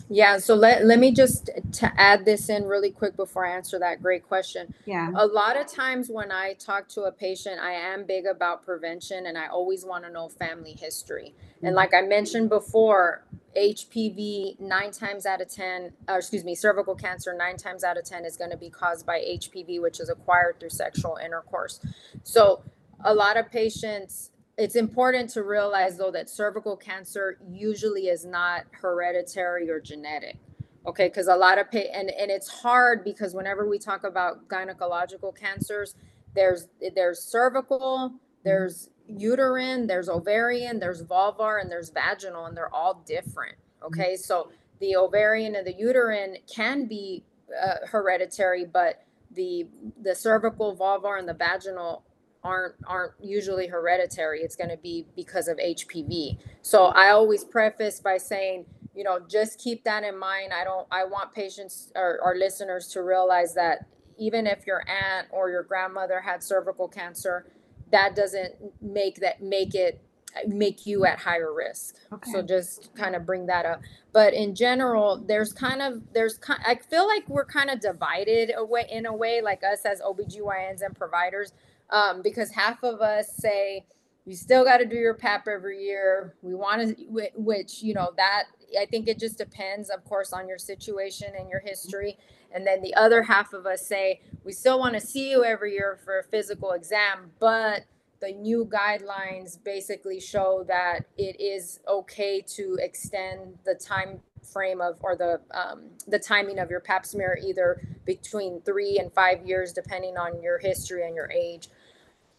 Yeah 0.10 0.38
so 0.38 0.56
let, 0.56 0.86
let 0.86 1.00
me 1.00 1.12
just 1.12 1.50
to 1.72 1.92
add 2.00 2.26
this 2.26 2.50
in 2.50 2.66
really 2.66 2.92
quick 2.92 3.16
before 3.16 3.46
i 3.46 3.56
answer 3.56 3.80
that 3.80 4.02
great 4.02 4.28
question. 4.28 4.74
Yeah. 4.86 5.12
a 5.16 5.26
lot 5.26 5.60
of 5.60 5.68
times 5.68 6.10
when 6.10 6.32
i 6.32 6.54
talk 6.54 6.88
to 6.90 7.04
a 7.04 7.12
patient 7.12 7.60
i 7.60 7.72
am 7.72 8.06
big 8.06 8.26
about 8.26 8.66
prevention 8.66 9.26
and 9.26 9.38
i 9.38 9.48
always 9.48 9.86
want 9.86 10.04
to 10.04 10.12
know 10.12 10.30
family 10.30 10.74
history. 10.74 11.34
And 11.62 11.70
mm-hmm. 11.70 11.76
like 11.76 11.94
i 11.94 12.02
mentioned 12.02 12.50
before 12.50 13.26
hpv 13.58 14.60
nine 14.60 14.92
times 14.92 15.26
out 15.26 15.42
of 15.42 15.50
ten 15.50 15.94
or 16.10 16.18
excuse 16.18 16.44
me 16.44 16.56
cervical 16.56 16.94
cancer 16.94 17.34
nine 17.34 17.58
times 17.58 17.84
out 17.84 17.98
of 17.98 18.04
ten 18.04 18.26
is 18.26 18.36
going 18.36 18.52
to 18.52 18.58
be 18.58 18.70
caused 18.70 19.06
by 19.06 19.20
hpv 19.20 19.82
which 19.82 20.00
is 20.00 20.10
acquired 20.10 20.60
through 20.60 20.70
sexual 20.70 21.18
intercourse. 21.24 21.80
So 22.24 22.64
a 23.04 23.14
lot 23.14 23.38
of 23.38 23.50
patients 23.52 24.32
it's 24.58 24.76
important 24.76 25.30
to 25.32 25.44
realize 25.44 25.98
though 25.98 26.12
that 26.12 26.30
cervical 26.30 26.78
cancer 26.78 27.38
usually 27.50 28.08
is 28.08 28.26
not 28.26 28.64
hereditary 28.72 29.70
or 29.70 29.80
genetic 29.80 30.38
okay? 30.86 31.08
Because 31.08 31.28
a 31.28 31.36
lot 31.36 31.58
of 31.58 31.72
pa- 31.72 31.80
and 31.94 32.10
and 32.10 32.32
it's 32.32 32.48
hard 32.48 33.04
because 33.04 33.34
whenever 33.34 33.68
we 33.68 33.80
talk 33.80 34.04
about 34.04 34.48
gynecological 34.48 35.36
cancers 35.36 35.96
there's 36.36 36.68
there's 36.96 37.20
cervical 37.22 38.14
there's 38.44 38.90
uterine 39.08 39.88
there's 39.88 40.10
ovarian 40.10 40.80
there's 40.80 41.04
vulvar 41.04 41.62
and 41.62 41.72
there's 41.72 41.90
vaginal 41.90 42.46
and 42.46 42.58
they're 42.58 42.74
all 42.74 43.04
different 43.06 43.56
okay? 43.84 44.16
So 44.16 44.52
the 44.80 44.96
ovarian 44.96 45.56
and 45.56 45.66
the 45.66 45.74
uterine 45.74 46.38
can 46.54 46.86
be 46.88 47.24
uh, 47.64 47.86
hereditary 47.88 48.66
but 48.66 49.04
the 49.32 49.68
the 50.02 50.16
cervical 50.16 50.76
vulvar 50.76 51.20
and 51.20 51.28
the 51.28 51.34
vaginal 51.34 52.04
aren't 52.46 52.76
aren't 52.88 53.14
usually 53.22 53.68
hereditary. 53.68 54.42
It's 54.42 54.56
going 54.56 54.70
to 54.70 54.78
be 54.78 55.08
because 55.16 55.48
of 55.48 55.58
hpv 55.58 56.38
so 56.62 56.86
i 56.86 57.10
always 57.10 57.44
preface 57.44 58.00
by 58.00 58.18
saying 58.18 58.66
you 58.94 59.04
know 59.04 59.20
just 59.28 59.60
keep 59.60 59.84
that 59.84 60.04
in 60.04 60.18
mind. 60.18 60.54
I 60.54 60.64
don't 60.64 60.88
i 60.92 61.04
want 61.04 61.34
patients 61.34 61.92
or 61.96 62.20
our 62.24 62.36
listeners 62.36 62.88
to 62.90 63.02
realize 63.02 63.54
that 63.56 63.88
even 64.18 64.48
if 64.48 64.66
your 64.66 64.84
aunt 64.90 65.28
or 65.32 65.50
your 65.50 65.64
grandmother 65.64 66.22
had 66.22 66.44
cervical 66.44 66.88
cancer 66.88 67.48
that 67.92 68.16
doesn't 68.16 68.54
make 68.82 69.16
that 69.18 69.42
make 69.42 69.76
it 69.76 70.02
make 70.48 70.86
you 70.86 71.06
at 71.06 71.18
higher 71.20 71.54
risk. 71.54 71.96
So 72.32 72.42
just 72.42 72.94
kind 72.94 73.16
of 73.16 73.26
bring 73.26 73.46
that 73.46 73.66
up. 73.66 73.82
But 74.12 74.34
in 74.34 74.54
general 74.56 75.24
there's 75.26 75.54
kind 75.54 75.82
of 75.82 76.02
there's 76.14 76.38
kind 76.38 76.62
i 76.66 76.76
feel 76.76 77.08
like 77.08 77.28
we're 77.28 77.46
kind 77.46 77.70
of 77.70 77.80
divided 77.80 78.52
away 78.56 78.88
in 78.90 79.06
a 79.06 79.16
way 79.16 79.42
like 79.42 79.64
us 79.64 79.86
as 79.86 80.02
obgyns 80.02 80.82
and 80.82 80.96
providers 80.96 81.54
um, 81.90 82.22
because 82.22 82.52
half 82.52 82.84
of 82.84 83.02
us 83.02 83.36
say 83.36 83.86
you 84.26 84.36
still 84.36 84.64
got 84.64 84.78
to 84.78 84.86
do 84.86 84.96
your 84.96 85.14
pap 85.14 85.48
every 85.48 85.84
year. 85.84 86.36
We 86.42 86.56
want 86.56 86.98
to 86.98 87.30
which 87.36 87.84
you 87.84 87.94
know 87.94 88.12
that 88.18 88.46
i 88.80 88.86
think 88.86 89.08
it 89.08 89.20
just 89.20 89.38
depends 89.38 89.90
of 89.92 90.04
course 90.04 90.34
on 90.34 90.48
your 90.48 90.58
situation 90.58 91.34
and 91.38 91.50
your 91.50 91.60
history. 91.60 92.18
And 92.52 92.66
then 92.66 92.82
the 92.82 92.96
other 92.96 93.24
half 93.24 93.54
of 93.54 93.66
us 93.66 93.86
say 93.86 94.22
we 94.44 94.52
still 94.54 94.80
want 94.80 94.94
to 94.96 95.00
see 95.00 95.30
you 95.30 95.44
every 95.44 95.74
year 95.74 96.00
for 96.04 96.20
a 96.20 96.24
physical 96.24 96.72
exam 96.72 97.32
but 97.40 97.86
the 98.22 98.32
new 98.32 98.66
guidelines 98.66 99.62
basically 99.64 100.20
show 100.20 100.64
that 100.68 101.06
it 101.18 101.40
is 101.40 101.80
okay 101.88 102.42
to 102.42 102.78
extend 102.82 103.60
the 103.66 103.76
time 103.76 104.22
frame 104.52 104.80
of 104.82 104.98
or 105.02 105.16
the 105.16 105.42
um, 105.52 105.90
the 106.08 106.20
timing 106.20 106.60
of 106.60 106.70
your 106.70 106.80
pap 106.80 107.06
smear 107.06 107.38
either 107.44 107.82
between 108.06 108.62
three 108.62 108.98
and 109.00 109.12
five 109.14 109.46
years 109.46 109.74
depending 109.74 110.18
on 110.18 110.42
your 110.42 110.60
history 110.60 111.06
and 111.06 111.16
your 111.16 111.30
age 111.32 111.70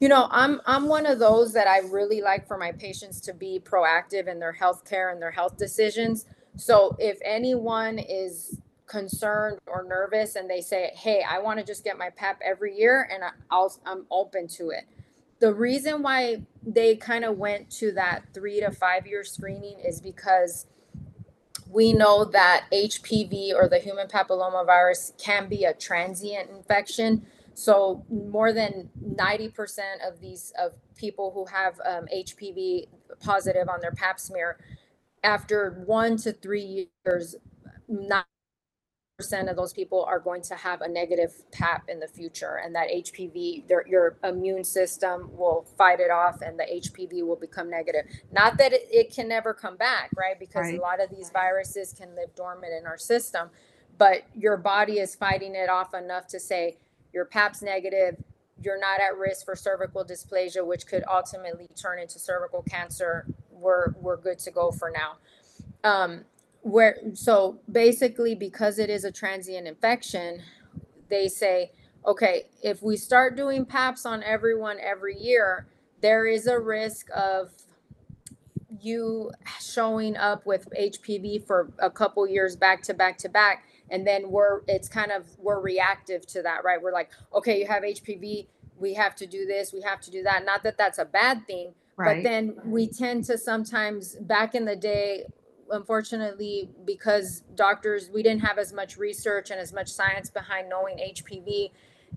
you 0.01 0.09
know 0.09 0.29
i'm 0.31 0.61
i'm 0.67 0.87
one 0.89 1.07
of 1.07 1.19
those 1.19 1.53
that 1.53 1.67
i 1.67 1.79
really 1.81 2.21
like 2.21 2.47
for 2.47 2.59
my 2.59 2.73
patients 2.73 3.21
to 3.21 3.33
be 3.35 3.61
proactive 3.65 4.29
in 4.29 4.39
their 4.39 4.53
health 4.53 4.85
care 4.85 5.11
and 5.11 5.21
their 5.23 5.31
health 5.31 5.57
decisions 5.57 6.27
so 6.57 6.97
if 6.99 7.19
anyone 7.25 7.99
is 7.99 8.61
concerned 8.87 9.59
or 9.67 9.85
nervous 9.85 10.37
and 10.37 10.49
they 10.49 10.61
say 10.61 10.93
hey 10.95 11.25
i 11.29 11.39
want 11.39 11.59
to 11.59 11.65
just 11.65 11.85
get 11.85 11.99
my 11.99 12.11
pap 12.11 12.41
every 12.45 12.77
year 12.77 13.09
and 13.13 13.23
i'll 13.51 13.75
i'm 13.87 14.07
open 14.11 14.47
to 14.47 14.71
it 14.71 14.85
the 15.41 15.53
reason 15.53 16.03
why 16.03 16.43
they 16.65 16.97
kind 16.97 17.25
of 17.25 17.37
went 17.37 17.71
to 17.71 17.93
that 17.93 18.23
three 18.33 18.61
to 18.61 18.71
five 18.71 19.07
year 19.07 19.25
screening 19.25 19.79
is 19.81 20.01
because 20.01 20.67
we 21.71 21.93
know 21.93 22.25
that 22.25 22.67
HPV 22.73 23.55
or 23.55 23.69
the 23.69 23.79
human 23.79 24.09
papillomavirus 24.09 25.13
can 25.23 25.49
be 25.49 25.65
a 25.65 25.75
transient 25.75 26.51
infection. 26.51 27.27
So 27.57 28.07
more 28.11 28.53
than 28.55 28.91
90% 29.05 29.79
of 30.09 30.21
these 30.21 30.55
of 30.61 30.75
people 30.97 31.33
who 31.35 31.47
have 31.47 31.81
um, 31.87 32.07
HPV 32.15 32.89
positive 33.21 33.69
on 33.69 33.81
their 33.83 33.93
pap 33.93 34.21
smear, 34.21 34.59
after 35.25 35.83
one 35.87 36.17
to 36.19 36.33
three 36.33 36.91
years, 37.07 37.37
not 37.89 38.25
percent 39.19 39.49
of 39.49 39.57
those 39.57 39.73
people 39.73 40.05
are 40.05 40.21
going 40.21 40.43
to 40.43 40.57
have 40.57 40.83
a 40.83 40.89
negative 40.89 41.33
pap 41.53 41.85
in 41.89 42.01
the 42.01 42.09
future 42.09 42.61
and 42.65 42.75
that 42.75 42.89
hpv 42.91 43.67
their, 43.69 43.87
your 43.89 44.19
immune 44.25 44.65
system 44.65 45.31
will 45.39 45.67
fight 45.79 46.01
it 46.01 46.11
off 46.11 46.43
and 46.43 46.59
the 46.61 46.65
hpv 46.85 47.27
will 47.27 47.37
become 47.37 47.71
negative 47.71 48.03
not 48.33 48.59
that 48.59 48.75
it, 48.75 48.83
it 48.91 49.15
can 49.15 49.29
never 49.29 49.55
come 49.55 49.79
back 49.79 50.11
right 50.19 50.39
because 50.39 50.67
Right. 50.67 50.79
a 50.79 50.83
lot 50.83 51.01
of 51.03 51.11
these 51.11 51.31
viruses 51.31 51.95
can 51.99 52.15
live 52.17 52.35
dormant 52.37 52.75
in 52.79 52.87
our 52.87 52.99
system 52.99 53.49
but 53.99 54.25
your 54.35 54.59
body 54.59 54.99
is 55.01 55.15
fighting 55.15 55.55
it 55.57 55.71
off 55.71 55.95
enough 55.95 56.27
to 56.29 56.41
say 56.41 56.77
your 57.17 57.25
pap's 57.25 57.63
negative 57.63 58.23
you're 58.63 58.79
not 58.79 59.01
at 59.01 59.17
risk 59.17 59.45
for 59.47 59.57
cervical 59.57 60.05
dysplasia 60.05 60.65
which 60.65 60.87
could 60.87 61.03
ultimately 61.11 61.67
turn 61.75 61.99
into 61.99 62.19
cervical 62.19 62.63
cancer 62.63 63.27
we're 63.51 63.93
we're 64.01 64.17
good 64.17 64.39
to 64.39 64.51
go 64.51 64.71
for 64.71 64.91
now. 64.91 65.17
Um, 65.83 66.25
where 66.63 66.99
so 67.15 67.61
basically 67.71 68.35
because 68.35 68.79
it 68.79 68.91
is 68.91 69.05
a 69.05 69.13
transient 69.13 69.69
infection 69.69 70.43
they 71.09 71.29
say 71.29 71.71
okay 72.05 72.45
if 72.63 72.83
we 72.83 72.97
start 72.97 73.37
doing 73.37 73.65
paps 73.65 74.05
on 74.05 74.21
everyone 74.25 74.77
every 74.83 75.17
year 75.17 75.69
there 76.03 76.27
is 76.27 76.49
a 76.49 76.59
risk 76.59 77.07
of 77.15 77.53
you 78.81 79.31
showing 79.61 80.17
up 80.17 80.45
with 80.45 80.67
hpv 80.77 81.47
for 81.47 81.71
a 81.79 81.89
couple 81.89 82.27
years 82.27 82.57
back 82.57 82.83
to 82.83 82.93
back 82.93 83.17
to 83.17 83.29
back 83.29 83.63
and 83.91 84.07
then 84.07 84.31
we're 84.31 84.61
it's 84.69 84.89
kind 84.89 85.13
of 85.13 85.27
we're 85.39 85.61
reactive 85.61 86.27
to 86.27 86.43
that 86.43 86.65
right 86.65 86.81
we're 86.83 86.93
like 86.93 87.11
okay 87.35 87.59
you 87.61 87.67
have 87.67 87.83
hpv 87.83 88.47
we 88.79 88.95
have 88.95 89.15
to 89.15 89.27
do 89.27 89.47
this 89.47 89.73
we 89.73 89.81
have 89.83 90.01
to 90.01 90.11
do 90.11 90.23
that 90.23 90.45
not 90.45 90.63
that 90.63 90.77
that's 90.79 90.99
a 90.99 91.05
bad 91.05 91.47
thing 91.47 91.73
Right. 91.99 92.23
but 92.23 92.29
then 92.29 92.57
we 92.67 92.89
tend 92.89 93.25
to 93.25 93.39
sometimes 93.39 94.17
back 94.17 94.55
in 94.55 94.67
the 94.67 94.77
day 94.77 95.25
unfortunately 95.71 96.69
because 96.85 97.43
doctors 97.55 98.11
we 98.13 98.23
didn't 98.23 98.43
have 98.43 98.59
as 98.59 98.73
much 98.73 98.99
research 98.99 99.51
and 99.51 99.59
as 99.59 99.73
much 99.73 99.89
science 99.89 100.29
behind 100.31 100.69
knowing 100.69 100.99
hpv 100.99 101.71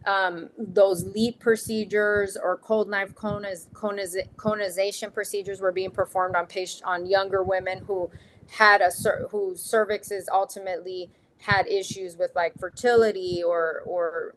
um, 0.05 0.49
those 0.57 1.03
LEEP 1.05 1.39
procedures 1.39 2.37
or 2.41 2.57
cold 2.57 2.89
knife 2.89 3.13
coniz, 3.15 3.67
coniz, 3.73 4.15
conization 4.37 5.11
procedures 5.11 5.59
were 5.59 5.71
being 5.71 5.91
performed 5.91 6.35
on 6.35 6.45
patient 6.45 6.83
on 6.85 7.05
younger 7.05 7.43
women 7.43 7.79
who 7.85 8.09
had 8.51 8.81
a 8.81 8.91
cer- 8.91 9.27
whose 9.31 9.61
cervixes 9.61 10.23
ultimately 10.31 11.09
had 11.39 11.67
issues 11.67 12.17
with 12.17 12.31
like 12.35 12.57
fertility 12.59 13.43
or 13.45 13.83
or 13.85 14.35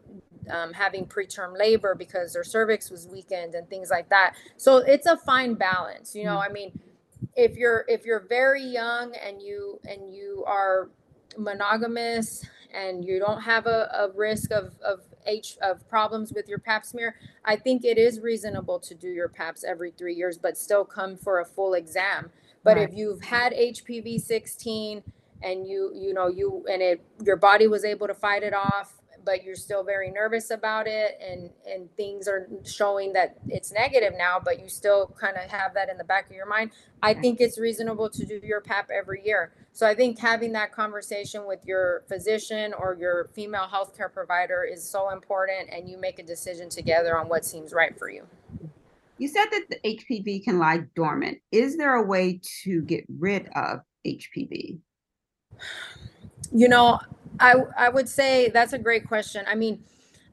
um, 0.51 0.73
having 0.73 1.07
preterm 1.07 1.57
labor 1.59 1.95
because 1.95 2.33
their 2.33 2.45
cervix 2.45 2.91
was 2.91 3.07
weakened 3.09 3.55
and 3.55 3.69
things 3.69 3.91
like 3.91 4.09
that 4.09 4.35
so 4.57 4.79
it's 4.79 5.07
a 5.07 5.17
fine 5.17 5.55
balance 5.55 6.15
you 6.15 6.25
know 6.25 6.39
i 6.39 6.49
mean 6.49 6.73
if 7.37 7.57
you're 7.57 7.85
if 7.89 8.05
you're 8.05 8.27
very 8.29 8.63
young 8.63 9.15
and 9.17 9.41
you 9.41 9.81
and 9.89 10.15
you 10.15 10.45
are 10.47 10.91
monogamous 11.39 12.45
and 12.75 13.05
you 13.05 13.19
don't 13.19 13.43
have 13.43 13.67
a, 13.67 13.91
a 13.95 14.11
risk 14.15 14.51
of 14.53 14.75
of 14.85 15.01
H 15.27 15.57
of 15.63 15.89
problems 15.89 16.33
with 16.33 16.49
your 16.49 16.59
pap 16.59 16.85
smear, 16.85 17.17
I 17.45 17.57
think 17.57 17.85
it 17.85 17.99
is 17.99 18.21
reasonable 18.21 18.81
to 18.81 18.95
do 18.95 19.09
your 19.09 19.29
paps 19.29 19.65
every 19.65 19.93
three 19.93 20.15
years, 20.15 20.37
but 20.39 20.59
still 20.59 20.85
come 20.85 21.17
for 21.17 21.41
a 21.41 21.45
full 21.45 21.75
exam. 21.75 22.31
But 22.65 22.77
Right. 22.77 22.89
if 22.91 22.97
you've 22.97 23.23
had 23.23 23.53
HPV 23.53 24.21
16 24.21 25.03
and 25.43 25.67
you 25.67 25.93
you 25.95 26.15
know 26.15 26.29
you 26.29 26.65
and 26.71 26.83
it 26.83 27.05
your 27.25 27.37
body 27.37 27.67
was 27.67 27.85
able 27.85 28.07
to 28.07 28.15
fight 28.15 28.43
it 28.43 28.55
off 28.55 28.95
but 29.25 29.45
you're 29.45 29.55
still 29.55 29.85
very 29.85 30.11
nervous 30.11 30.51
about 30.51 30.87
it 30.87 31.19
and 31.21 31.51
and 31.67 31.95
things 31.97 32.27
are 32.27 32.49
showing 32.65 33.13
that 33.13 33.37
it's 33.49 33.73
negative 33.73 34.13
now 34.17 34.41
but 34.43 34.61
you 34.61 34.69
still 34.69 35.15
kind 35.21 35.37
of 35.37 35.51
have 35.51 35.75
that 35.75 35.89
in 35.89 35.97
the 35.97 36.05
back 36.05 36.29
of 36.29 36.37
your 36.37 36.47
mind 36.47 36.71
i 37.03 37.15
think 37.15 37.41
it's 37.41 37.59
reasonable 37.59 38.11
to 38.11 38.27
do 38.27 38.41
your 38.43 38.61
pap 38.61 38.91
every 38.93 39.25
year 39.25 39.53
so 39.73 39.87
i 39.87 39.95
think 39.95 40.19
having 40.19 40.53
that 40.53 40.73
conversation 40.73 41.47
with 41.47 41.65
your 41.65 42.03
physician 42.09 42.75
or 42.75 42.97
your 42.99 43.31
female 43.35 43.69
healthcare 43.73 44.13
provider 44.13 44.65
is 44.65 44.83
so 44.89 45.11
important 45.11 45.69
and 45.71 45.89
you 45.89 45.97
make 45.99 46.19
a 46.19 46.25
decision 46.25 46.69
together 46.69 47.17
on 47.17 47.29
what 47.29 47.45
seems 47.45 47.73
right 47.73 47.99
for 47.99 48.11
you 48.11 48.27
You 49.19 49.29
said 49.29 49.47
that 49.53 49.67
the 49.71 49.97
HPV 49.97 50.43
can 50.43 50.59
lie 50.59 50.85
dormant. 50.97 51.39
Is 51.53 51.77
there 51.77 51.95
a 51.95 52.03
way 52.05 52.41
to 52.65 52.83
get 52.83 53.05
rid 53.21 53.49
of 53.55 53.81
HPV? 54.05 54.81
You 56.53 56.69
know, 56.69 57.01
I 57.41 57.55
I 57.77 57.89
would 57.89 58.09
say 58.09 58.49
that's 58.51 58.73
a 58.73 58.79
great 58.79 59.07
question. 59.09 59.45
I 59.49 59.55
mean, 59.55 59.85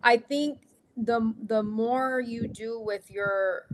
I 0.03 0.17
think 0.17 0.59
the 0.97 1.33
the 1.47 1.63
more 1.63 2.19
you 2.19 2.47
do 2.47 2.79
with 2.79 3.09
your 3.09 3.65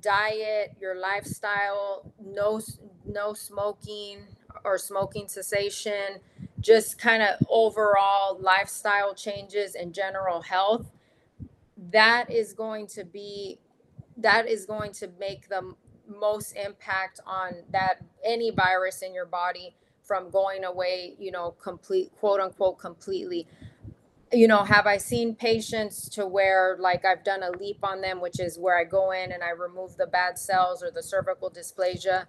diet, 0.00 0.76
your 0.80 0.96
lifestyle, 0.96 2.12
no 2.24 2.60
no 3.06 3.34
smoking 3.34 4.20
or 4.64 4.78
smoking 4.78 5.28
cessation, 5.28 6.20
just 6.60 6.98
kind 6.98 7.22
of 7.22 7.44
overall 7.48 8.38
lifestyle 8.40 9.14
changes 9.14 9.74
and 9.74 9.92
general 9.94 10.42
health, 10.42 10.90
that 11.92 12.30
is 12.30 12.52
going 12.52 12.86
to 12.88 13.04
be 13.04 13.58
that 14.16 14.48
is 14.48 14.66
going 14.66 14.92
to 14.92 15.08
make 15.18 15.48
the 15.48 15.74
most 16.06 16.52
impact 16.56 17.20
on 17.26 17.54
that 17.70 18.02
any 18.24 18.50
virus 18.50 19.02
in 19.02 19.14
your 19.14 19.26
body 19.26 19.74
from 20.10 20.28
going 20.28 20.64
away, 20.64 21.14
you 21.20 21.30
know, 21.30 21.52
complete 21.62 22.10
quote 22.18 22.40
unquote 22.40 22.80
completely. 22.80 23.46
You 24.32 24.48
know, 24.48 24.64
have 24.64 24.84
I 24.84 24.96
seen 24.96 25.36
patients 25.36 26.08
to 26.08 26.26
where 26.26 26.76
like 26.80 27.04
I've 27.04 27.22
done 27.22 27.44
a 27.44 27.52
LEEP 27.52 27.78
on 27.84 28.00
them, 28.00 28.20
which 28.20 28.40
is 28.40 28.58
where 28.58 28.76
I 28.76 28.82
go 28.82 29.12
in 29.12 29.30
and 29.30 29.40
I 29.44 29.50
remove 29.50 29.96
the 29.96 30.08
bad 30.08 30.36
cells 30.36 30.82
or 30.82 30.90
the 30.90 31.00
cervical 31.00 31.48
dysplasia, 31.48 32.26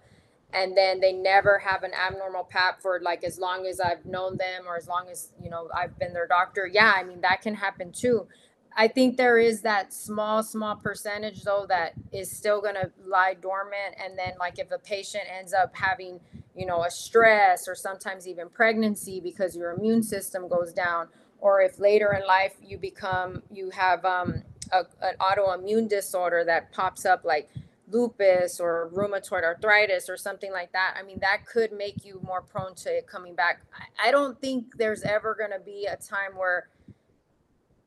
and 0.52 0.76
then 0.76 1.00
they 1.00 1.12
never 1.12 1.58
have 1.58 1.82
an 1.82 1.90
abnormal 1.92 2.44
pap 2.44 2.80
for 2.80 3.00
like 3.00 3.24
as 3.24 3.36
long 3.40 3.66
as 3.66 3.80
I've 3.80 4.06
known 4.06 4.36
them 4.36 4.68
or 4.68 4.76
as 4.76 4.86
long 4.86 5.08
as, 5.10 5.32
you 5.42 5.50
know, 5.50 5.68
I've 5.76 5.98
been 5.98 6.12
their 6.12 6.28
doctor. 6.28 6.70
Yeah, 6.72 6.92
I 6.94 7.02
mean, 7.02 7.20
that 7.22 7.42
can 7.42 7.56
happen 7.56 7.90
too. 7.90 8.28
I 8.76 8.86
think 8.86 9.16
there 9.16 9.38
is 9.38 9.62
that 9.62 9.92
small, 9.92 10.44
small 10.44 10.76
percentage 10.76 11.42
though 11.42 11.66
that 11.68 11.94
is 12.12 12.30
still 12.30 12.62
to 12.62 12.92
lie 13.04 13.34
dormant. 13.34 13.96
And 14.02 14.16
then, 14.16 14.34
like, 14.38 14.60
if 14.60 14.70
a 14.70 14.78
patient 14.78 15.24
ends 15.28 15.52
up 15.52 15.74
having, 15.74 16.20
you 16.54 16.66
know, 16.66 16.84
a 16.84 16.90
stress 16.90 17.66
or 17.68 17.74
sometimes 17.74 18.28
even 18.28 18.48
pregnancy 18.48 19.20
because 19.20 19.56
your 19.56 19.72
immune 19.72 20.02
system 20.02 20.48
goes 20.48 20.72
down, 20.72 21.08
or 21.40 21.60
if 21.60 21.78
later 21.78 22.12
in 22.12 22.26
life 22.26 22.54
you 22.62 22.78
become, 22.78 23.42
you 23.50 23.70
have 23.70 24.04
um, 24.04 24.42
a, 24.70 24.84
an 25.00 25.14
autoimmune 25.20 25.88
disorder 25.88 26.44
that 26.44 26.72
pops 26.72 27.04
up 27.04 27.24
like 27.24 27.48
lupus 27.88 28.58
or 28.58 28.90
rheumatoid 28.94 29.42
arthritis 29.42 30.08
or 30.08 30.16
something 30.16 30.52
like 30.52 30.72
that. 30.72 30.94
I 30.98 31.02
mean, 31.02 31.18
that 31.20 31.46
could 31.46 31.72
make 31.72 32.04
you 32.04 32.20
more 32.24 32.40
prone 32.40 32.74
to 32.76 32.98
it 32.98 33.06
coming 33.06 33.34
back. 33.34 33.60
I, 33.74 34.08
I 34.08 34.10
don't 34.10 34.40
think 34.40 34.76
there's 34.76 35.02
ever 35.02 35.34
going 35.34 35.50
to 35.50 35.60
be 35.60 35.86
a 35.86 35.96
time 35.96 36.36
where 36.36 36.68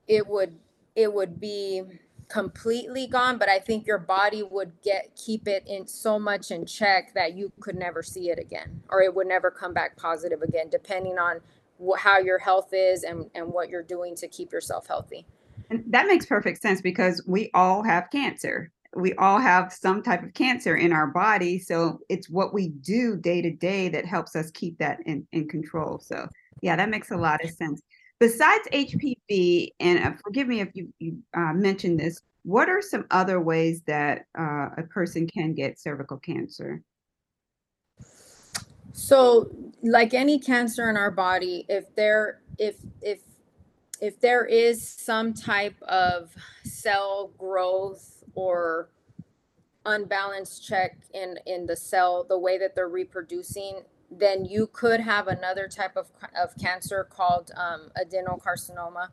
it 0.08 0.28
would 0.28 0.56
it 0.96 1.12
would 1.14 1.40
be 1.40 1.84
completely 2.28 3.08
gone 3.08 3.38
but 3.38 3.50
i 3.50 3.60
think 3.60 3.86
your 3.86 3.98
body 4.00 4.44
would 4.44 4.72
get 4.84 5.12
keep 5.16 5.48
it 5.48 5.64
in 5.68 5.88
so 5.88 6.20
much 6.20 6.52
in 6.52 6.66
check 6.66 7.14
that 7.14 7.36
you 7.36 7.52
could 7.60 7.76
never 7.76 8.04
see 8.04 8.30
it 8.30 8.40
again 8.40 8.82
or 8.90 9.02
it 9.02 9.14
would 9.14 9.28
never 9.28 9.52
come 9.52 9.74
back 9.74 9.96
positive 9.98 10.42
again 10.42 10.68
depending 10.70 11.18
on 11.20 11.40
wh- 11.80 12.00
how 12.00 12.18
your 12.20 12.40
health 12.40 12.70
is 12.74 13.04
and 13.04 13.30
and 13.36 13.48
what 13.48 13.70
you're 13.70 13.84
doing 13.84 14.16
to 14.16 14.28
keep 14.28 14.52
yourself 14.52 14.88
healthy 14.88 15.26
And 15.70 15.84
that 15.90 16.08
makes 16.08 16.26
perfect 16.26 16.62
sense 16.62 16.82
because 16.82 17.24
we 17.28 17.50
all 17.54 17.84
have 17.84 18.10
cancer. 18.12 18.72
We 18.96 19.14
all 19.16 19.40
have 19.40 19.74
some 19.74 20.04
type 20.04 20.24
of 20.24 20.34
cancer 20.34 20.76
in 20.76 20.94
our 20.94 21.08
body. 21.08 21.60
So 21.60 22.00
it's 22.10 22.30
what 22.30 22.54
we 22.54 22.70
do 22.70 23.18
day 23.18 23.42
to 23.42 23.52
day 23.52 23.90
that 23.90 24.06
helps 24.06 24.36
us 24.36 24.52
keep 24.52 24.78
that 24.80 25.00
in, 25.06 25.28
in 25.34 25.48
control. 25.50 26.00
So, 26.00 26.28
yeah, 26.62 26.76
that 26.78 26.90
makes 26.90 27.12
a 27.12 27.18
lot 27.18 27.44
of 27.44 27.52
sense. 27.52 27.82
Besides 28.20 28.68
HPV, 28.72 29.72
and 29.80 30.00
uh, 30.00 30.12
forgive 30.24 30.48
me 30.48 30.62
if 30.62 30.70
you, 30.74 30.94
you 31.00 31.18
uh, 31.36 31.54
mentioned 31.54 32.00
this, 32.00 32.22
what 32.44 32.70
are 32.70 32.82
some 32.82 33.06
other 33.12 33.42
ways 33.42 33.82
that 33.88 34.26
uh, 34.38 34.70
a 34.78 34.84
person 34.90 35.28
can 35.28 35.54
get 35.54 35.80
cervical 35.80 36.18
cancer? 36.18 36.82
So, 38.94 39.50
like 39.84 40.14
any 40.14 40.40
cancer 40.40 40.90
in 40.90 40.96
our 40.96 41.12
body, 41.12 41.66
if 41.68 41.94
there 41.96 42.40
if 42.58 42.78
if 43.02 43.20
if 44.00 44.22
there 44.22 44.46
is 44.46 44.88
some 44.88 45.34
type 45.34 45.76
of 45.82 46.34
cell 46.64 47.32
growth 47.38 48.24
or 48.36 48.90
unbalanced 49.86 50.66
check 50.66 50.98
in 51.14 51.38
in 51.46 51.66
the 51.66 51.76
cell, 51.76 52.24
the 52.24 52.40
way 52.40 52.58
that 52.58 52.74
they're 52.74 52.88
reproducing, 52.88 53.82
then 54.20 54.46
you 54.46 54.68
could 54.74 55.02
have 55.02 55.28
another 55.28 55.68
type 55.70 55.98
of 55.98 56.10
of 56.40 56.58
cancer 56.58 57.06
called 57.10 57.52
um, 57.58 57.92
adenocarcinoma, 57.98 59.10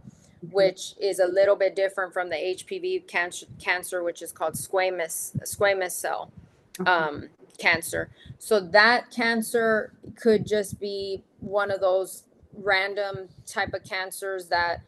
which 0.51 0.95
is 1.01 1.21
a 1.21 1.27
little 1.27 1.57
bit 1.57 1.77
different 1.77 2.13
from 2.15 2.31
the 2.31 2.37
HPV 2.37 3.09
cancer, 3.09 3.47
cancer 3.61 4.03
which 4.05 4.23
is 4.23 4.33
called 4.33 4.55
squamous 4.55 5.37
squamous 5.45 5.93
cell 5.93 6.33
Okay. 6.81 7.05
um, 7.05 7.31
cancer. 7.59 8.11
So 8.39 8.61
that 8.61 9.11
cancer 9.11 9.95
could 10.17 10.47
just 10.47 10.81
be 10.81 11.25
one 11.41 11.71
of 11.71 11.81
those 11.81 12.25
random 12.55 13.29
type 13.47 13.75
of 13.75 13.85
cancers 13.85 14.49
that 14.49 14.81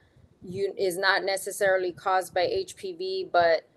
you 0.42 0.74
is 0.78 0.98
not 0.98 1.24
necessarily 1.24 1.92
caused 1.92 2.34
by 2.34 2.46
HPV, 2.46 3.32
but 3.32 3.68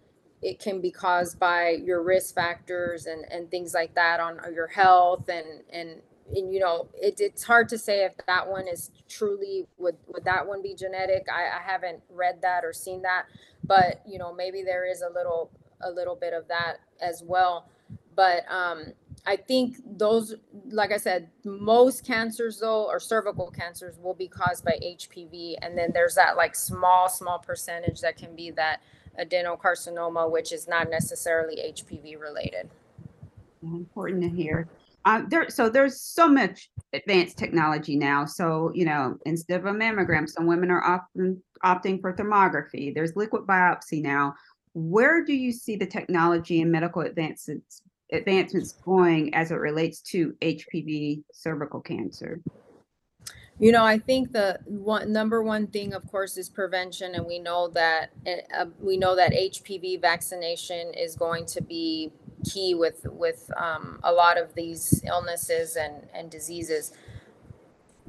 it 0.42 0.60
can 0.60 0.82
be 0.82 0.92
caused 0.92 1.40
by 1.40 1.72
your 1.72 2.04
risk 2.04 2.36
factors 2.36 3.08
and, 3.08 3.26
and 3.32 3.50
things 3.52 3.74
like 3.74 3.96
that 3.96 4.20
on 4.20 4.40
your 4.54 4.68
health 4.68 5.30
and 5.30 5.64
and 5.72 6.02
and 6.36 6.54
you 6.54 6.60
know 6.60 6.88
it, 6.94 7.16
it's 7.20 7.44
hard 7.44 7.70
to 7.70 7.78
say 7.78 8.04
if 8.04 8.14
that 8.28 8.48
one 8.48 8.68
is 8.68 8.92
truly 9.08 9.68
would 9.78 9.96
would 10.08 10.26
that 10.26 10.48
one 10.48 10.62
be 10.62 10.74
genetic? 10.76 11.28
I, 11.32 11.58
I 11.58 11.62
haven't 11.62 12.02
read 12.10 12.42
that 12.42 12.64
or 12.64 12.74
seen 12.74 13.02
that 13.04 13.26
but 13.64 14.02
you 14.08 14.18
know 14.18 14.34
maybe 14.34 14.64
there 14.64 14.90
is 14.90 15.02
a 15.02 15.10
little 15.10 15.52
a 15.82 15.92
little 15.92 16.16
bit 16.16 16.34
of 16.34 16.48
that 16.48 16.78
as 17.02 17.24
well. 17.26 17.70
But 18.16 18.44
um 18.50 18.94
i 19.26 19.36
think 19.36 19.78
those 19.98 20.36
like 20.70 20.92
i 20.92 20.98
said 20.98 21.28
most 21.44 22.06
cancers 22.06 22.60
though 22.60 22.86
or 22.86 23.00
cervical 23.00 23.52
cancers 23.52 23.98
will 24.00 24.14
be 24.14 24.28
caused 24.28 24.64
by 24.64 24.78
hpv 24.82 25.56
and 25.62 25.78
then 25.78 25.90
there's 25.92 26.16
that 26.16 26.38
like 26.38 26.56
small 26.56 27.10
small 27.10 27.40
percentage 27.40 28.00
that 28.00 28.16
can 28.16 28.36
be 28.36 28.52
that 28.52 28.80
adenocarcinoma 29.20 30.30
which 30.32 30.52
is 30.52 30.68
not 30.68 30.90
necessarily 30.90 31.58
hpv 31.74 32.20
related. 32.20 32.70
Important 33.64 34.22
to 34.22 34.30
hear 34.30 34.68
uh, 35.08 35.22
there, 35.30 35.50
so 35.50 35.70
there's 35.70 36.02
so 36.02 36.28
much 36.28 36.70
advanced 36.92 37.38
technology 37.38 37.96
now. 37.96 38.26
So, 38.26 38.74
you 38.76 38.84
know, 38.84 39.18
instead 39.26 39.62
of 39.62 39.66
a 39.66 39.72
mammogram, 39.72 40.28
some 40.28 40.46
women 40.46 40.70
are 40.70 40.84
often 40.84 41.42
opting 41.64 42.02
for 42.02 42.12
thermography. 42.12 42.94
There's 42.94 43.16
liquid 43.16 43.44
biopsy 43.44 44.02
now. 44.02 44.36
Where 44.74 45.24
do 45.24 45.34
you 45.34 45.54
see 45.54 45.78
the 45.78 45.86
technology 45.86 46.62
and 46.62 46.70
medical 46.70 47.04
advances 47.04 47.82
advancements 48.12 48.74
going 48.74 49.34
as 49.34 49.52
it 49.52 49.56
relates 49.56 50.02
to 50.02 50.34
HPV 50.42 51.24
cervical 51.32 51.80
cancer? 51.80 52.42
You 53.60 53.72
know, 53.72 53.84
I 53.84 53.98
think 53.98 54.34
the 54.34 54.60
one 54.66 55.12
number 55.12 55.42
one 55.42 55.68
thing, 55.68 55.94
of 55.94 56.06
course, 56.12 56.38
is 56.38 56.48
prevention, 56.48 57.16
and 57.16 57.26
we 57.26 57.40
know 57.40 57.70
that 57.70 58.12
uh, 58.56 58.66
we 58.80 58.98
know 58.98 59.16
that 59.16 59.32
HPV 59.32 60.00
vaccination 60.00 60.94
is 60.94 61.16
going 61.16 61.48
to 61.48 61.64
be 61.64 62.12
key 62.46 62.76
with 62.76 63.06
with 63.06 63.50
um, 63.58 64.00
a 64.04 64.12
lot 64.12 64.38
of 64.38 64.54
these 64.54 65.04
illnesses 65.08 65.76
and 65.76 66.08
and 66.14 66.30
diseases. 66.30 66.94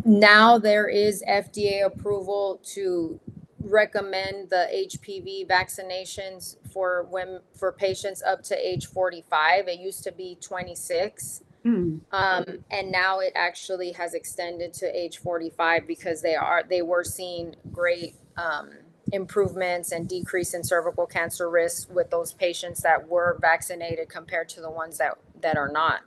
Now 0.05 0.59
there 0.59 0.89
is 0.89 1.23
FDA 1.29 1.85
approval 1.85 2.61
to 2.75 3.19
recommend 3.61 4.51
the 4.51 4.69
HPV 4.73 5.47
vaccinations 5.49 6.57
for 6.73 7.07
women 7.11 7.41
for 7.59 7.73
patients 7.73 8.23
up 8.23 8.43
to 8.45 8.57
age 8.57 8.87
45. 8.87 9.69
It 9.69 9.81
used 9.81 10.05
to 10.05 10.13
be 10.13 10.37
26. 10.41 11.43
Mm. 11.65 12.01
Um, 12.13 12.45
and 12.71 12.91
now 12.91 13.21
it 13.21 13.33
actually 13.35 13.93
has 13.93 14.15
extended 14.15 14.73
to 14.75 14.97
age 14.97 15.19
45 15.19 15.87
because 15.87 16.23
they 16.23 16.35
are 16.35 16.63
they 16.69 16.83
were 16.83 17.05
seeing 17.05 17.57
great 17.73 18.15
um, 18.37 18.71
improvements 19.13 19.93
and 19.93 20.09
decrease 20.09 20.55
in 20.55 20.63
cervical 20.63 21.07
cancer 21.07 21.51
risk 21.51 21.93
with 21.93 22.11
those 22.11 22.33
patients 22.33 22.83
that 22.83 23.09
were 23.09 23.39
vaccinated 23.41 24.09
compared 24.09 24.49
to 24.51 24.61
the 24.61 24.71
ones 24.71 24.99
that 24.99 25.15
that 25.41 25.57
are 25.57 25.71
not. 25.71 26.01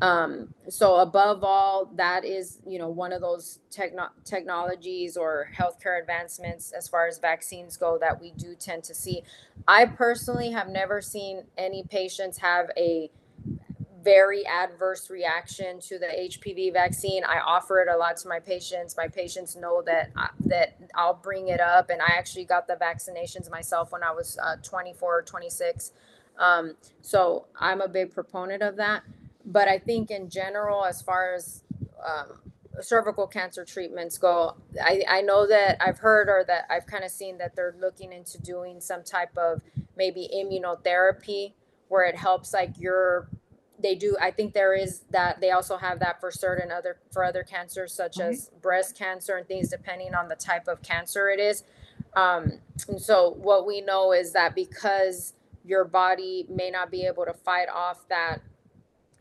Um, 0.00 0.52
so 0.68 0.96
above 0.96 1.44
all, 1.44 1.88
that 1.94 2.24
is 2.24 2.58
you 2.66 2.78
know 2.78 2.88
one 2.88 3.12
of 3.12 3.20
those 3.20 3.60
techno- 3.70 4.10
technologies 4.24 5.16
or 5.16 5.48
healthcare 5.56 6.00
advancements 6.00 6.72
as 6.72 6.88
far 6.88 7.06
as 7.06 7.18
vaccines 7.18 7.76
go 7.76 7.98
that 8.00 8.20
we 8.20 8.32
do 8.32 8.54
tend 8.56 8.84
to 8.84 8.94
see. 8.94 9.22
I 9.66 9.86
personally 9.86 10.50
have 10.50 10.68
never 10.68 11.00
seen 11.00 11.44
any 11.56 11.84
patients 11.84 12.38
have 12.38 12.70
a 12.76 13.10
very 14.02 14.46
adverse 14.46 15.10
reaction 15.10 15.80
to 15.80 15.98
the 15.98 16.06
HPV 16.06 16.72
vaccine. 16.72 17.24
I 17.24 17.40
offer 17.40 17.80
it 17.80 17.88
a 17.88 17.96
lot 17.96 18.16
to 18.18 18.28
my 18.28 18.40
patients. 18.40 18.96
My 18.96 19.08
patients 19.08 19.56
know 19.56 19.82
that 19.86 20.10
I, 20.16 20.30
that 20.46 20.76
I'll 20.94 21.14
bring 21.14 21.48
it 21.48 21.60
up, 21.60 21.90
and 21.90 22.02
I 22.02 22.14
actually 22.16 22.44
got 22.44 22.66
the 22.66 22.74
vaccinations 22.74 23.50
myself 23.50 23.92
when 23.92 24.02
I 24.02 24.12
was 24.12 24.38
uh, 24.42 24.56
24 24.62 25.18
or 25.18 25.22
26. 25.22 25.92
Um, 26.38 26.76
so 27.00 27.46
I'm 27.58 27.80
a 27.80 27.88
big 27.88 28.12
proponent 28.12 28.62
of 28.62 28.76
that. 28.76 29.02
But 29.44 29.68
I 29.68 29.78
think 29.78 30.10
in 30.10 30.30
general, 30.30 30.84
as 30.84 31.02
far 31.02 31.34
as 31.34 31.62
um, 32.06 32.38
cervical 32.80 33.26
cancer 33.26 33.64
treatments 33.64 34.18
go, 34.18 34.56
I, 34.82 35.02
I 35.08 35.20
know 35.22 35.46
that 35.46 35.76
I've 35.80 35.98
heard 35.98 36.28
or 36.28 36.44
that 36.46 36.66
I've 36.70 36.86
kind 36.86 37.04
of 37.04 37.10
seen 37.10 37.38
that 37.38 37.54
they're 37.56 37.74
looking 37.80 38.12
into 38.12 38.40
doing 38.40 38.80
some 38.80 39.02
type 39.02 39.36
of 39.36 39.62
maybe 39.96 40.28
immunotherapy 40.34 41.52
where 41.88 42.04
it 42.04 42.16
helps 42.16 42.54
like 42.54 42.72
your 42.78 43.28
they 43.82 43.94
do 43.94 44.16
i 44.20 44.30
think 44.30 44.54
there 44.54 44.74
is 44.74 45.02
that 45.10 45.40
they 45.40 45.50
also 45.50 45.76
have 45.76 45.98
that 45.98 46.20
for 46.20 46.30
certain 46.30 46.70
other 46.70 46.98
for 47.12 47.24
other 47.24 47.42
cancers 47.42 47.92
such 47.92 48.16
mm-hmm. 48.16 48.30
as 48.30 48.50
breast 48.60 48.96
cancer 48.96 49.36
and 49.36 49.46
things 49.48 49.68
depending 49.68 50.14
on 50.14 50.28
the 50.28 50.36
type 50.36 50.68
of 50.68 50.82
cancer 50.82 51.28
it 51.28 51.40
is 51.40 51.64
um, 52.14 52.60
and 52.88 53.00
so 53.00 53.30
what 53.38 53.66
we 53.66 53.80
know 53.80 54.12
is 54.12 54.32
that 54.32 54.54
because 54.54 55.34
your 55.64 55.84
body 55.84 56.46
may 56.50 56.70
not 56.70 56.90
be 56.90 57.06
able 57.06 57.24
to 57.24 57.32
fight 57.32 57.68
off 57.72 58.06
that 58.08 58.42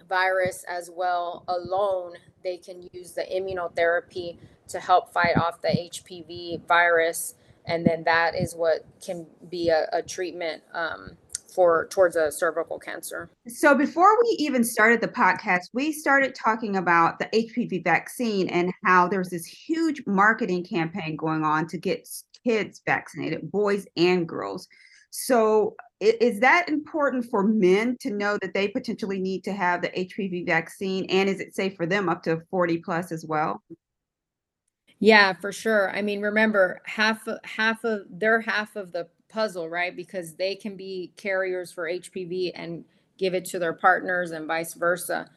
virus 0.10 0.66
as 0.68 0.90
well 0.94 1.44
alone 1.48 2.14
they 2.44 2.58
can 2.58 2.88
use 2.92 3.14
the 3.14 3.24
immunotherapy 3.24 4.38
to 4.68 4.80
help 4.80 5.14
fight 5.14 5.38
off 5.38 5.62
the 5.62 5.70
hpv 5.70 6.66
virus 6.68 7.36
and 7.66 7.86
then 7.86 8.04
that 8.04 8.36
is 8.36 8.54
what 8.56 8.86
can 9.06 9.26
be 9.50 9.70
a, 9.70 9.88
a 9.94 10.02
treatment 10.02 10.64
um, 10.74 11.18
for 11.54 11.88
towards 11.90 12.16
a 12.16 12.32
cervical 12.32 12.80
cancer. 12.80 13.30
So 13.48 13.76
before 13.76 14.18
we 14.22 14.36
even 14.40 14.64
started 14.64 15.02
the 15.02 15.08
podcast, 15.08 15.70
we 15.74 15.92
started 15.92 16.36
talking 16.36 16.78
about 16.78 17.20
the 17.20 17.26
HPV 17.34 17.84
vaccine 17.84 18.50
and 18.50 18.72
how 18.86 19.08
there's 19.08 19.30
this 19.30 19.46
huge 19.46 20.04
marketing 20.08 20.64
campaign 20.64 21.16
going 21.16 21.44
on 21.44 21.68
to 21.68 21.78
get 21.78 22.08
kids 22.44 22.82
vaccinated, 22.86 23.52
boys 23.52 23.86
and 23.98 24.28
girls. 24.28 24.68
So 25.12 25.76
is 26.00 26.40
that 26.40 26.70
important 26.70 27.26
for 27.26 27.44
men 27.44 27.98
to 28.00 28.12
know 28.12 28.38
that 28.42 28.54
they 28.54 28.70
potentially 28.70 29.20
need 29.20 29.44
to 29.44 29.54
have 29.54 29.82
the 29.82 29.90
HPV 29.90 30.46
vaccine 30.46 31.06
and 31.10 31.30
is 31.30 31.40
it 31.40 31.54
safe 31.54 31.76
for 31.76 31.86
them 31.86 32.10
up 32.10 32.24
to 32.24 32.42
40 32.50 32.78
plus 32.78 33.12
as 33.12 33.26
well? 33.26 33.62
Yeah, 35.00 35.34
for 35.34 35.52
sure. 35.52 35.96
I 35.96 36.02
mean, 36.02 36.22
remember 36.22 36.80
half 36.86 37.28
half 37.44 37.84
of 37.84 38.02
they're 38.10 38.40
half 38.40 38.76
of 38.76 38.92
the 38.92 39.08
puzzle, 39.32 39.70
right? 39.70 39.96
Because 39.96 40.36
they 40.36 40.56
can 40.56 40.76
be 40.76 41.12
carriers 41.18 41.72
for 41.72 41.86
HPV 41.86 42.52
and 42.56 42.84
give 43.18 43.34
it 43.34 43.46
to 43.46 43.60
their 43.60 43.74
partners 43.74 44.32
and 44.32 44.48
vice 44.48 44.74
versa. 44.74 45.30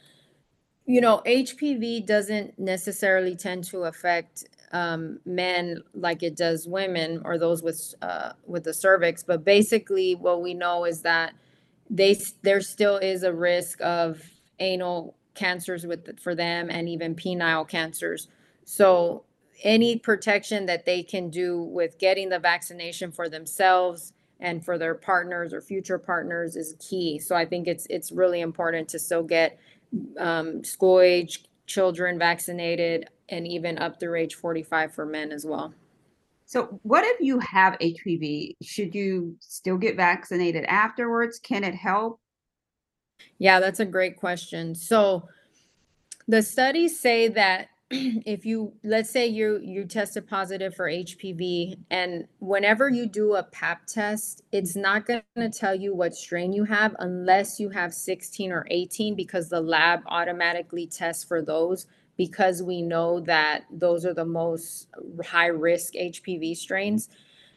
You 0.86 1.00
know, 1.00 1.22
HPV 1.24 2.06
doesn't 2.06 2.58
necessarily 2.58 3.36
tend 3.36 3.64
to 3.64 3.84
affect 3.84 4.44
um, 4.72 5.20
men 5.24 5.82
like 5.94 6.22
it 6.22 6.36
does 6.36 6.66
women 6.66 7.22
or 7.24 7.38
those 7.38 7.62
with 7.62 7.94
uh, 8.02 8.32
with 8.44 8.64
the 8.64 8.74
cervix. 8.74 9.22
But 9.22 9.44
basically, 9.44 10.14
what 10.14 10.42
we 10.42 10.52
know 10.52 10.84
is 10.84 11.00
that 11.02 11.32
they 11.88 12.18
there 12.42 12.60
still 12.60 12.96
is 12.96 13.22
a 13.22 13.32
risk 13.32 13.80
of 13.80 14.20
anal 14.58 15.14
cancers 15.34 15.86
with 15.86 16.18
for 16.20 16.34
them 16.34 16.70
and 16.70 16.88
even 16.88 17.14
penile 17.14 17.68
cancers. 17.68 18.28
So 18.64 19.24
any 19.62 19.98
protection 19.98 20.66
that 20.66 20.84
they 20.84 21.02
can 21.02 21.30
do 21.30 21.62
with 21.62 21.98
getting 21.98 22.28
the 22.28 22.38
vaccination 22.38 23.12
for 23.12 23.28
themselves 23.28 24.12
and 24.40 24.64
for 24.64 24.78
their 24.78 24.94
partners 24.94 25.52
or 25.52 25.60
future 25.60 25.98
partners 25.98 26.56
is 26.56 26.74
key. 26.78 27.18
So 27.18 27.34
I 27.34 27.44
think 27.44 27.66
it's 27.66 27.86
it's 27.88 28.12
really 28.12 28.40
important 28.40 28.88
to 28.90 28.98
still 28.98 29.22
get 29.22 29.58
um, 30.18 30.64
school 30.64 31.00
age 31.00 31.44
children 31.66 32.18
vaccinated 32.18 33.08
and 33.28 33.46
even 33.46 33.78
up 33.78 33.98
through 33.98 34.16
age 34.16 34.34
45 34.34 34.92
for 34.94 35.06
men 35.06 35.32
as 35.32 35.46
well. 35.46 35.72
So, 36.46 36.78
what 36.82 37.04
if 37.04 37.20
you 37.20 37.38
have 37.38 37.78
HPV? 37.78 38.56
Should 38.62 38.94
you 38.94 39.36
still 39.40 39.78
get 39.78 39.96
vaccinated 39.96 40.64
afterwards? 40.66 41.38
Can 41.38 41.64
it 41.64 41.74
help? 41.74 42.20
Yeah, 43.38 43.60
that's 43.60 43.80
a 43.80 43.86
great 43.86 44.18
question. 44.18 44.74
So, 44.74 45.26
the 46.28 46.42
studies 46.42 47.00
say 47.00 47.28
that 47.28 47.68
if 48.26 48.44
you 48.44 48.72
let's 48.82 49.10
say 49.10 49.26
you 49.26 49.60
you 49.62 49.84
tested 49.84 50.26
positive 50.26 50.74
for 50.74 50.86
HPV 50.86 51.76
and 51.90 52.26
whenever 52.40 52.88
you 52.88 53.06
do 53.06 53.34
a 53.34 53.42
pap 53.42 53.86
test 53.86 54.42
it's 54.52 54.74
not 54.74 55.06
going 55.06 55.22
to 55.36 55.50
tell 55.50 55.74
you 55.74 55.94
what 55.94 56.14
strain 56.14 56.52
you 56.52 56.64
have 56.64 56.96
unless 56.98 57.60
you 57.60 57.68
have 57.70 57.94
16 57.94 58.50
or 58.52 58.66
18 58.70 59.14
because 59.14 59.48
the 59.48 59.60
lab 59.60 60.00
automatically 60.06 60.86
tests 60.86 61.22
for 61.22 61.42
those 61.42 61.86
because 62.16 62.62
we 62.62 62.82
know 62.82 63.20
that 63.20 63.64
those 63.70 64.04
are 64.04 64.14
the 64.14 64.24
most 64.24 64.88
high 65.24 65.46
risk 65.46 65.94
HPV 65.94 66.56
strains. 66.56 67.08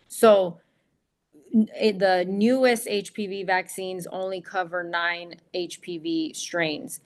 So 0.08 0.60
the 1.54 2.26
newest 2.28 2.88
HPV 2.88 3.46
vaccines 3.46 4.08
only 4.08 4.42
cover 4.42 4.84
9 4.84 5.36
HPV 5.56 6.36
strains 6.36 7.02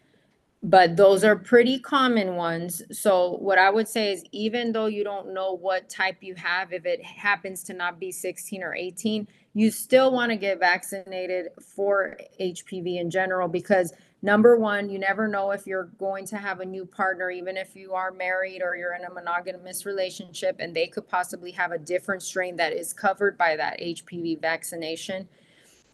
but 0.63 0.95
those 0.95 1.24
are 1.24 1.36
pretty 1.36 1.80
common 1.80 2.36
ones. 2.36 2.84
So 2.91 3.38
what 3.38 3.58
I 3.58 3.71
would 3.71 3.88
say 3.88 4.12
is 4.12 4.24
even 4.32 4.71
though 4.71 4.86
you 4.86 5.04
don't 5.04 5.34
know 5.34 5.54
what 5.54 5.89
type 5.89 6.17
you 6.21 6.36
have, 6.36 6.71
if 6.71 6.86
it 6.86 7.04
happens 7.04 7.63
to 7.63 7.74
not 7.74 8.00
be 8.00 8.12
16 8.12 8.62
or 8.62 8.76
18, 8.76 9.28
you 9.54 9.71
still 9.71 10.12
want 10.12 10.32
to 10.32 10.38
get 10.38 10.60
vaccinated 10.60 11.47
for 11.76 12.17
HPV 12.39 13.00
in 13.00 13.10
general 13.10 13.47
because 13.47 13.91
number 14.21 14.56
one, 14.56 14.88
you 14.88 15.00
never 15.00 15.28
know 15.28 15.50
if 15.50 15.65
you're 15.65 15.89
going 15.97 16.28
to 16.28 16.38
have 16.38 16.60
a 16.60 16.65
new 16.65 16.86
partner, 16.86 17.32
even 17.32 17.58
if 17.58 17.76
you 17.76 17.93
are 17.93 18.12
married 18.12 18.62
or 18.62 18.76
you're 18.76 18.93
in 18.93 19.04
a 19.04 19.10
monogamous 19.10 19.86
relationship, 19.86 20.58
and 20.60 20.76
they 20.76 20.86
could 20.86 21.08
possibly 21.08 21.52
have 21.52 21.71
a 21.71 21.80
different 21.80 22.21
strain 22.21 22.56
that 22.58 22.71
is 22.71 22.93
covered 22.93 23.36
by 23.36 23.56
that 23.56 23.80
HPV 23.80 24.39
vaccination. 24.39 25.28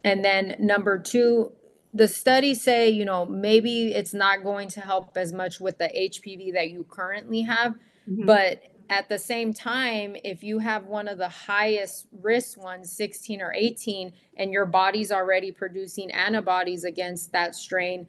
And 0.04 0.26
then 0.26 0.58
number 0.60 1.00
two, 1.00 1.54
the 1.98 2.08
studies 2.08 2.62
say, 2.62 2.90
you 2.90 3.06
know, 3.06 3.26
maybe 3.26 3.94
it's 3.94 4.14
not 4.14 4.44
going 4.44 4.68
to 4.70 4.82
help 4.82 5.18
as 5.18 5.34
much 5.34 5.60
with 5.60 5.78
the 5.80 5.90
HPV 5.90 6.54
that 6.54 6.70
you 6.70 6.86
currently 6.90 7.42
have, 7.42 7.74
Mhm. 8.08 8.26
but 8.26 8.62
at 8.90 9.10
the 9.10 9.20
same 9.20 9.54
time, 9.54 10.16
if 10.24 10.44
you 10.44 10.60
have 10.60 10.86
one 10.86 11.08
of 11.08 11.18
the 11.18 11.28
highest 11.28 12.08
risk 12.22 12.58
ones, 12.62 12.92
16 12.92 13.42
or 13.42 13.52
18, 13.54 14.14
and 14.38 14.52
your 14.52 14.66
body's 14.66 15.12
already 15.12 15.52
producing 15.52 16.10
antibodies 16.12 16.84
against 16.86 17.32
that 17.34 17.56
strain, 17.56 18.08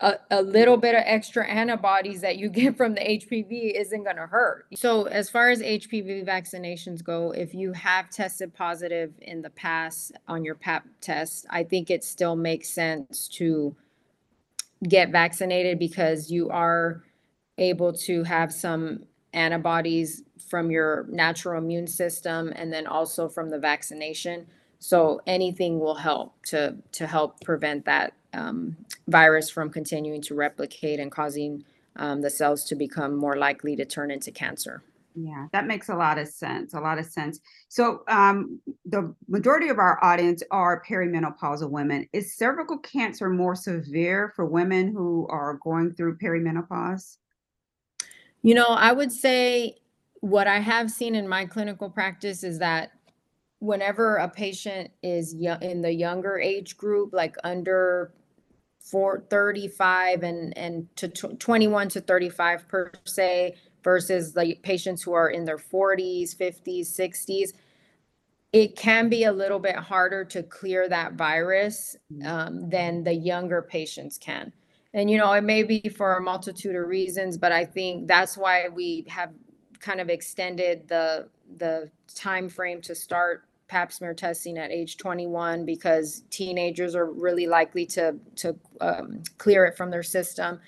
a, 0.00 0.14
a 0.30 0.42
little 0.42 0.76
bit 0.76 0.94
of 0.94 1.02
extra 1.04 1.46
antibodies 1.46 2.20
that 2.20 2.38
you 2.38 2.48
get 2.60 2.76
from 2.76 2.94
the 2.94 3.00
HPV 3.00 3.78
isn't 3.78 4.04
going 4.04 4.16
to 4.16 4.26
hurt. 4.26 4.66
So, 4.76 5.04
as 5.04 5.28
far 5.28 5.50
as 5.50 5.60
HPV 5.60 6.26
vaccinations 6.26 7.02
go, 7.02 7.32
if 7.32 7.54
you 7.54 7.72
have 7.72 8.10
tested 8.10 8.54
positive 8.54 9.12
in 9.20 9.42
the 9.42 9.50
past 9.50 10.12
on 10.26 10.44
your 10.44 10.54
PAP 10.54 10.84
test, 11.00 11.46
I 11.50 11.64
think 11.64 11.90
it 11.90 12.04
still 12.04 12.36
makes 12.36 12.68
sense 12.68 13.28
to 13.28 13.76
get 14.88 15.10
vaccinated 15.10 15.78
because 15.78 16.30
you 16.30 16.50
are 16.50 17.02
able 17.58 17.92
to 17.92 18.22
have 18.22 18.52
some 18.52 19.04
antibodies 19.32 20.22
from 20.48 20.70
your 20.70 21.06
natural 21.10 21.58
immune 21.58 21.86
system 21.86 22.52
and 22.54 22.72
then 22.72 22.86
also 22.86 23.28
from 23.28 23.50
the 23.50 23.58
vaccination. 23.58 24.46
So 24.78 25.20
anything 25.26 25.80
will 25.80 25.96
help 25.96 26.34
to 26.46 26.76
to 26.92 27.06
help 27.06 27.40
prevent 27.40 27.84
that 27.86 28.12
um, 28.34 28.76
virus 29.06 29.50
from 29.50 29.70
continuing 29.70 30.22
to 30.22 30.34
replicate 30.34 31.00
and 31.00 31.10
causing 31.10 31.64
um, 31.96 32.20
the 32.20 32.30
cells 32.30 32.64
to 32.64 32.74
become 32.74 33.16
more 33.16 33.36
likely 33.36 33.74
to 33.76 33.84
turn 33.84 34.10
into 34.10 34.30
cancer. 34.30 34.82
Yeah, 35.14 35.46
that 35.52 35.66
makes 35.66 35.88
a 35.88 35.96
lot 35.96 36.18
of 36.18 36.28
sense. 36.28 36.74
A 36.74 36.80
lot 36.80 36.98
of 36.98 37.06
sense. 37.06 37.40
So, 37.68 38.04
um, 38.08 38.60
the 38.84 39.12
majority 39.26 39.68
of 39.68 39.78
our 39.78 40.02
audience 40.04 40.42
are 40.52 40.82
perimenopausal 40.88 41.70
women. 41.70 42.08
Is 42.12 42.36
cervical 42.36 42.78
cancer 42.78 43.28
more 43.28 43.56
severe 43.56 44.32
for 44.36 44.44
women 44.44 44.92
who 44.92 45.26
are 45.28 45.58
going 45.64 45.94
through 45.94 46.18
perimenopause? 46.18 47.16
You 48.42 48.54
know, 48.54 48.68
I 48.68 48.92
would 48.92 49.10
say 49.10 49.76
what 50.20 50.46
I 50.46 50.60
have 50.60 50.90
seen 50.90 51.14
in 51.16 51.26
my 51.28 51.46
clinical 51.46 51.90
practice 51.90 52.44
is 52.44 52.58
that 52.60 52.92
whenever 53.60 54.16
a 54.16 54.28
patient 54.28 54.90
is 55.02 55.34
young, 55.34 55.62
in 55.62 55.82
the 55.82 55.92
younger 55.92 56.38
age 56.38 56.76
group, 56.76 57.12
like 57.12 57.36
under 57.44 58.12
four, 58.78 59.24
35 59.28 60.22
and, 60.22 60.56
and 60.56 60.96
to 60.96 61.08
tw- 61.08 61.38
21 61.38 61.88
to 61.90 62.00
35 62.00 62.68
per 62.68 62.92
se, 63.04 63.54
versus 63.84 64.32
the 64.32 64.54
patients 64.62 65.02
who 65.02 65.12
are 65.12 65.30
in 65.30 65.44
their 65.44 65.58
40s, 65.58 66.36
50s, 66.36 66.88
60s, 66.98 67.52
it 68.52 68.76
can 68.76 69.08
be 69.08 69.24
a 69.24 69.32
little 69.32 69.58
bit 69.58 69.76
harder 69.76 70.24
to 70.24 70.42
clear 70.42 70.88
that 70.88 71.14
virus 71.14 71.96
um, 72.24 72.68
than 72.70 73.04
the 73.04 73.14
younger 73.14 73.62
patients 73.62 74.18
can. 74.18 74.52
And, 74.94 75.10
you 75.10 75.18
know, 75.18 75.32
it 75.32 75.44
may 75.44 75.62
be 75.62 75.80
for 75.96 76.16
a 76.16 76.22
multitude 76.22 76.74
of 76.74 76.86
reasons, 76.86 77.36
but 77.36 77.52
I 77.52 77.64
think 77.64 78.08
that's 78.08 78.36
why 78.36 78.68
we 78.68 79.06
have 79.08 79.30
kind 79.80 80.00
of 80.00 80.08
extended 80.08 80.88
the 80.88 81.28
the 81.56 81.90
time 82.14 82.48
frame 82.48 82.82
to 82.82 82.94
start 82.94 83.47
pap 83.68 83.92
smear 83.92 84.14
testing 84.14 84.58
at 84.58 84.70
age 84.72 84.96
21 84.96 85.64
because 85.64 86.24
teenagers 86.30 86.94
are 86.94 87.06
really 87.06 87.46
likely 87.46 87.86
to 87.86 88.16
to 88.36 88.56
um, 88.80 89.22
clear 89.38 89.64
it 89.66 89.76
from 89.76 89.90
their 89.90 90.02
system. 90.02 90.58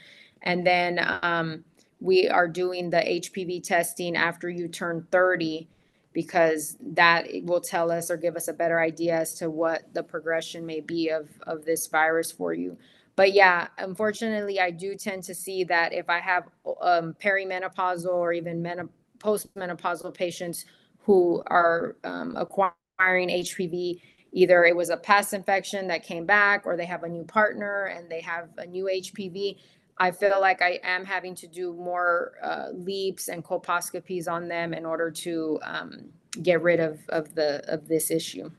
And 0.42 0.66
then 0.66 1.00
um, 1.22 1.64
we 2.00 2.28
are 2.28 2.48
doing 2.48 2.90
the 2.90 2.98
hpv 2.98 3.62
testing 3.62 4.16
after 4.16 4.48
you 4.48 4.68
turn 4.68 5.06
30 5.10 5.68
because 6.12 6.76
that 6.80 7.26
will 7.44 7.60
tell 7.60 7.90
us 7.90 8.10
or 8.10 8.16
give 8.16 8.36
us 8.36 8.48
a 8.48 8.52
better 8.52 8.80
idea 8.80 9.14
as 9.14 9.34
to 9.34 9.50
what 9.50 9.82
the 9.94 10.02
progression 10.02 10.64
may 10.66 10.80
be 10.80 11.08
of 11.08 11.28
of 11.46 11.64
this 11.64 11.86
virus 11.88 12.30
for 12.30 12.52
you. 12.52 12.76
But 13.16 13.32
yeah 13.32 13.68
unfortunately 13.78 14.60
i 14.60 14.70
do 14.70 14.94
tend 14.94 15.24
to 15.24 15.34
see 15.34 15.64
that 15.64 15.92
if 15.92 16.08
i 16.10 16.18
have 16.20 16.44
um, 16.80 17.14
perimenopausal 17.22 18.12
or 18.12 18.32
even 18.32 18.62
menop- 18.62 18.88
postmenopausal 19.18 20.14
patients 20.14 20.64
who 21.04 21.42
are 21.46 21.96
um, 22.04 22.36
acquiring 22.36 22.74
HPV. 23.00 24.00
Either 24.32 24.64
it 24.64 24.76
was 24.76 24.90
a 24.90 24.96
past 24.96 25.32
infection 25.34 25.88
that 25.88 26.04
came 26.04 26.24
back, 26.24 26.64
or 26.64 26.76
they 26.76 26.86
have 26.86 27.02
a 27.02 27.08
new 27.08 27.24
partner 27.24 27.86
and 27.86 28.08
they 28.08 28.20
have 28.20 28.48
a 28.58 28.66
new 28.66 28.84
HPV. 28.84 29.56
I 29.98 30.10
feel 30.12 30.40
like 30.40 30.62
I 30.62 30.80
am 30.82 31.04
having 31.04 31.34
to 31.36 31.46
do 31.46 31.74
more 31.74 32.32
uh, 32.42 32.68
LEEPs 32.72 33.28
and 33.28 33.44
colposcopies 33.44 34.28
on 34.28 34.48
them 34.48 34.72
in 34.72 34.86
order 34.86 35.10
to 35.10 35.58
um, 35.62 36.08
get 36.42 36.62
rid 36.62 36.80
of, 36.80 37.00
of 37.10 37.34
the 37.34 37.62
of 37.70 37.86
this 37.86 38.10
issue. 38.10 38.50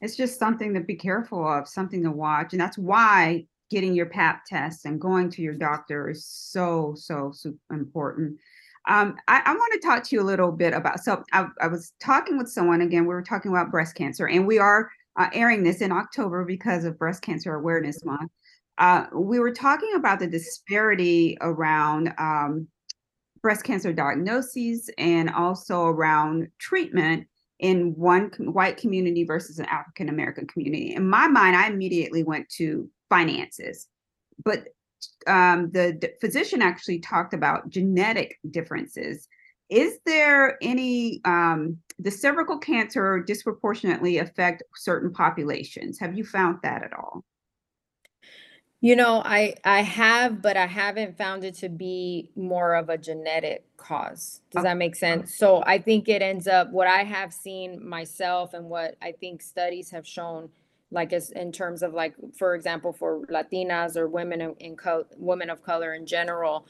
It's 0.00 0.14
just 0.14 0.38
something 0.38 0.74
to 0.74 0.80
be 0.80 0.94
careful 0.94 1.46
of, 1.46 1.66
something 1.66 2.02
to 2.04 2.12
watch, 2.12 2.52
and 2.52 2.60
that's 2.60 2.78
why 2.78 3.46
getting 3.70 3.94
your 3.94 4.06
pap 4.06 4.44
test 4.44 4.84
and 4.84 5.00
going 5.00 5.30
to 5.30 5.42
your 5.42 5.54
doctor 5.54 6.08
is 6.08 6.24
so 6.24 6.94
so 6.96 7.32
super 7.34 7.74
important. 7.74 8.38
Um, 8.88 9.16
I, 9.26 9.42
I 9.44 9.52
want 9.52 9.72
to 9.72 9.86
talk 9.86 10.04
to 10.04 10.16
you 10.16 10.22
a 10.22 10.24
little 10.24 10.52
bit 10.52 10.72
about. 10.72 11.00
So 11.00 11.24
I, 11.32 11.46
I, 11.60 11.66
was 11.66 11.92
talking 12.00 12.38
with 12.38 12.48
someone 12.48 12.82
again. 12.82 13.02
We 13.02 13.14
were 13.14 13.22
talking 13.22 13.50
about 13.50 13.72
breast 13.72 13.96
cancer, 13.96 14.28
and 14.28 14.46
we 14.46 14.58
are 14.58 14.90
uh, 15.16 15.28
airing 15.32 15.62
this 15.62 15.80
in 15.80 15.90
October 15.90 16.44
because 16.44 16.84
of 16.84 16.98
Breast 16.98 17.22
Cancer 17.22 17.54
Awareness 17.54 18.04
Month. 18.04 18.30
Uh, 18.78 19.06
we 19.12 19.40
were 19.40 19.52
talking 19.52 19.92
about 19.96 20.18
the 20.18 20.26
disparity 20.26 21.36
around 21.40 22.12
um, 22.18 22.68
breast 23.40 23.64
cancer 23.64 23.92
diagnoses 23.92 24.90
and 24.98 25.30
also 25.30 25.86
around 25.86 26.48
treatment 26.58 27.26
in 27.58 27.94
one 27.96 28.30
white 28.38 28.76
community 28.76 29.24
versus 29.24 29.58
an 29.58 29.66
African 29.66 30.08
American 30.08 30.46
community. 30.46 30.94
In 30.94 31.08
my 31.08 31.26
mind, 31.26 31.56
I 31.56 31.68
immediately 31.68 32.22
went 32.22 32.48
to 32.50 32.88
finances, 33.08 33.88
but 34.44 34.68
um, 35.26 35.70
the 35.72 35.92
d- 35.92 36.08
physician 36.20 36.62
actually 36.62 37.00
talked 37.00 37.34
about 37.34 37.68
genetic 37.68 38.38
differences. 38.50 39.28
Is 39.68 39.98
there 40.06 40.56
any, 40.62 41.20
um, 41.24 41.78
the 41.98 42.10
cervical 42.10 42.58
cancer 42.58 43.20
disproportionately 43.20 44.18
affect 44.18 44.62
certain 44.76 45.12
populations? 45.12 45.98
Have 45.98 46.16
you 46.16 46.24
found 46.24 46.58
that 46.62 46.82
at 46.84 46.92
all? 46.92 47.24
You 48.82 48.94
know, 48.94 49.22
I 49.24 49.54
I 49.64 49.80
have, 49.82 50.42
but 50.42 50.56
I 50.56 50.66
haven't 50.66 51.16
found 51.16 51.44
it 51.44 51.54
to 51.56 51.68
be 51.68 52.30
more 52.36 52.74
of 52.74 52.88
a 52.90 52.98
genetic 52.98 53.64
cause. 53.76 54.42
Does 54.50 54.60
Okay. 54.60 54.68
that 54.68 54.76
make 54.76 54.94
sense? 54.94 55.34
So 55.34 55.62
I 55.66 55.78
think 55.78 56.08
it 56.08 56.22
ends 56.22 56.46
up 56.46 56.70
what 56.70 56.86
I 56.86 57.02
have 57.02 57.32
seen 57.32 57.84
myself 57.86 58.52
and 58.54 58.66
what 58.66 58.96
I 59.00 59.12
think 59.12 59.42
studies 59.42 59.90
have 59.90 60.06
shown 60.06 60.50
like 60.90 61.12
as 61.12 61.30
in 61.30 61.52
terms 61.52 61.82
of 61.82 61.92
like 61.94 62.14
for 62.38 62.54
example 62.54 62.92
for 62.92 63.26
latinas 63.26 63.96
or 63.96 64.08
women 64.08 64.54
in, 64.60 64.76
co- 64.76 65.06
women 65.16 65.50
of 65.50 65.62
color 65.62 65.94
in 65.94 66.06
general 66.06 66.66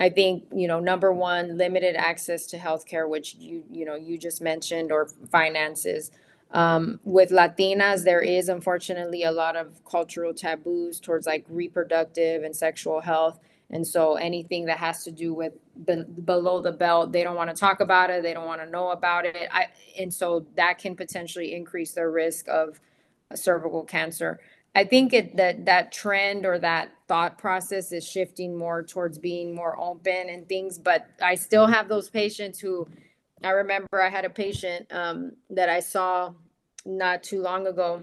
i 0.00 0.08
think 0.08 0.44
you 0.54 0.68
know 0.68 0.80
number 0.80 1.12
one 1.12 1.56
limited 1.56 1.96
access 1.96 2.46
to 2.46 2.58
healthcare 2.58 3.08
which 3.08 3.34
you 3.36 3.64
you 3.70 3.84
know 3.84 3.94
you 3.94 4.18
just 4.18 4.42
mentioned 4.42 4.92
or 4.92 5.08
finances. 5.30 6.10
Um, 6.50 7.00
with 7.02 7.30
latinas 7.30 8.04
there 8.04 8.20
is 8.20 8.48
unfortunately 8.48 9.24
a 9.24 9.32
lot 9.32 9.56
of 9.56 9.84
cultural 9.84 10.32
taboos 10.32 11.00
towards 11.00 11.26
like 11.26 11.44
reproductive 11.48 12.44
and 12.44 12.54
sexual 12.54 13.00
health. 13.00 13.40
And 13.70 13.84
so 13.84 14.14
anything 14.14 14.66
that 14.66 14.78
has 14.78 15.02
to 15.04 15.10
do 15.10 15.34
with 15.34 15.54
be- 15.84 16.04
below 16.24 16.60
the 16.60 16.70
belt 16.70 17.10
they 17.10 17.24
don't 17.24 17.34
want 17.34 17.50
to 17.50 17.56
talk 17.56 17.80
about 17.80 18.10
it 18.10 18.22
they 18.22 18.34
don't 18.34 18.46
want 18.46 18.60
to 18.60 18.70
know 18.70 18.90
about 18.90 19.26
it. 19.26 19.48
I, 19.50 19.66
and 19.98 20.14
so 20.14 20.46
that 20.56 20.78
can 20.78 20.94
potentially 20.94 21.54
increase 21.54 21.92
their 21.92 22.10
risk 22.10 22.46
of 22.48 22.78
cervical 23.36 23.84
cancer. 23.84 24.40
I 24.74 24.84
think 24.84 25.12
it, 25.12 25.36
that 25.36 25.66
that 25.66 25.92
trend 25.92 26.44
or 26.44 26.58
that 26.58 26.90
thought 27.06 27.38
process 27.38 27.92
is 27.92 28.06
shifting 28.06 28.56
more 28.56 28.82
towards 28.82 29.18
being 29.18 29.54
more 29.54 29.78
open 29.78 30.28
and 30.28 30.48
things, 30.48 30.78
but 30.78 31.06
I 31.22 31.36
still 31.36 31.66
have 31.66 31.88
those 31.88 32.10
patients 32.10 32.58
who 32.58 32.88
I 33.42 33.50
remember 33.50 34.00
I 34.00 34.08
had 34.08 34.24
a 34.24 34.30
patient 34.30 34.86
um, 34.90 35.32
that 35.50 35.68
I 35.68 35.80
saw 35.80 36.32
not 36.84 37.22
too 37.22 37.40
long 37.40 37.66
ago 37.66 38.02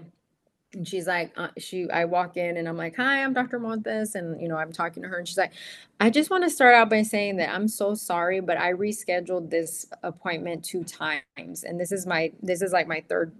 and 0.74 0.86
she's 0.86 1.06
like 1.06 1.32
uh, 1.36 1.48
she 1.58 1.88
i 1.90 2.04
walk 2.04 2.36
in 2.36 2.56
and 2.56 2.68
i'm 2.68 2.76
like 2.76 2.96
hi 2.96 3.22
i'm 3.22 3.32
dr 3.32 3.58
montes 3.58 4.14
and 4.14 4.40
you 4.40 4.48
know 4.48 4.56
i'm 4.56 4.72
talking 4.72 5.02
to 5.02 5.08
her 5.08 5.18
and 5.18 5.28
she's 5.28 5.38
like 5.38 5.52
i 6.00 6.08
just 6.08 6.30
want 6.30 6.42
to 6.44 6.50
start 6.50 6.74
out 6.74 6.88
by 6.88 7.02
saying 7.02 7.36
that 7.36 7.50
i'm 7.54 7.68
so 7.68 7.94
sorry 7.94 8.40
but 8.40 8.56
i 8.56 8.72
rescheduled 8.72 9.50
this 9.50 9.86
appointment 10.02 10.64
two 10.64 10.84
times 10.84 11.64
and 11.64 11.78
this 11.78 11.92
is 11.92 12.06
my 12.06 12.32
this 12.42 12.62
is 12.62 12.72
like 12.72 12.86
my 12.86 13.02
third 13.08 13.32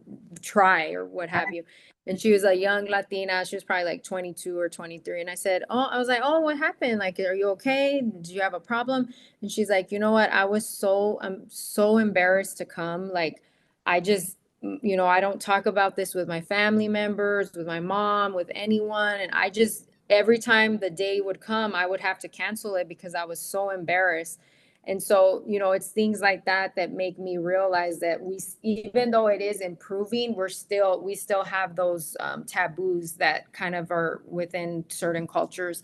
try 0.43 0.93
or 0.93 1.05
what 1.05 1.29
have 1.29 1.53
you. 1.53 1.65
And 2.07 2.21
she 2.21 2.33
was 2.33 2.43
a 2.45 2.55
young 2.55 2.87
latina 2.87 3.45
she 3.47 3.57
was 3.57 3.65
probably 3.65 3.85
like 3.85 4.03
22 4.03 4.59
or 4.59 4.69
23 4.69 5.21
and 5.21 5.31
i 5.31 5.35
said 5.35 5.63
oh 5.71 5.89
i 5.91 5.99
was 5.99 6.09
like 6.09 6.21
oh 6.23 6.41
what 6.41 6.59
happened? 6.59 6.99
Like 6.99 7.19
are 7.21 7.35
you 7.35 7.51
okay? 7.51 8.03
Do 8.03 8.35
you 8.35 8.41
have 8.41 8.55
a 8.55 8.61
problem? 8.61 9.09
And 9.41 9.51
she's 9.51 9.71
like 9.71 9.93
you 9.93 9.99
know 9.99 10.11
what? 10.11 10.31
I 10.31 10.45
was 10.45 10.69
so 10.69 11.19
i'm 11.23 11.45
so 11.49 11.99
embarrassed 11.99 12.59
to 12.59 12.65
come 12.65 13.11
like 13.13 13.43
i 13.87 14.01
just 14.01 14.37
you 14.63 14.97
know, 14.97 15.07
I 15.07 15.21
don't 15.21 15.41
talk 15.41 15.67
about 15.67 15.97
this 15.97 16.15
with 16.15 16.29
my 16.29 16.41
family 16.41 16.89
members, 16.89 17.53
with 17.53 17.67
my 17.67 17.81
mom, 17.81 18.33
with 18.33 18.51
anyone. 18.55 19.21
And 19.21 19.33
I 19.33 19.51
just, 19.51 19.89
every 20.09 20.39
time 20.39 20.79
the 20.79 20.91
day 20.91 21.21
would 21.21 21.41
come, 21.41 21.75
I 21.75 21.87
would 21.87 22.01
have 22.01 22.19
to 22.21 22.29
cancel 22.29 22.77
it 22.77 22.89
because 22.89 23.15
I 23.15 23.25
was 23.25 23.41
so 23.41 23.71
embarrassed. 23.71 24.39
And 24.85 25.01
so, 25.01 25.45
you 25.47 25.59
know, 25.59 25.73
it's 25.73 25.89
things 25.89 26.21
like 26.21 26.45
that 26.45 26.75
that 26.77 26.93
make 26.93 27.19
me 27.19 27.39
realize 27.39 28.01
that 28.01 28.21
we, 28.21 28.39
even 28.63 29.11
though 29.11 29.29
it 29.29 29.41
is 29.41 29.61
improving, 29.61 30.35
we're 30.35 30.49
still, 30.49 31.01
we 31.01 31.15
still 31.15 31.45
have 31.45 31.77
those 31.77 32.17
um, 32.21 32.45
taboos 32.45 33.13
that 33.15 33.53
kind 33.53 33.75
of 33.75 33.91
are 33.91 34.23
within 34.27 34.85
certain 34.89 35.27
cultures. 35.27 35.83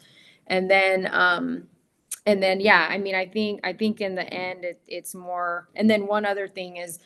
And 0.49 0.71
then, 0.71 1.09
um, 1.13 1.69
and 2.27 2.43
then, 2.43 2.61
yeah, 2.61 2.87
I 2.91 2.99
mean, 2.99 3.15
I 3.15 3.27
think, 3.27 3.61
I 3.65 3.73
think 3.73 4.01
in 4.01 4.15
the 4.15 4.33
end, 4.33 4.65
it, 4.65 4.81
it's 4.89 5.15
more, 5.15 5.69
and 5.77 5.89
then 5.89 6.07
one 6.07 6.25
other 6.25 6.49
thing 6.49 6.77
is, 6.77 6.99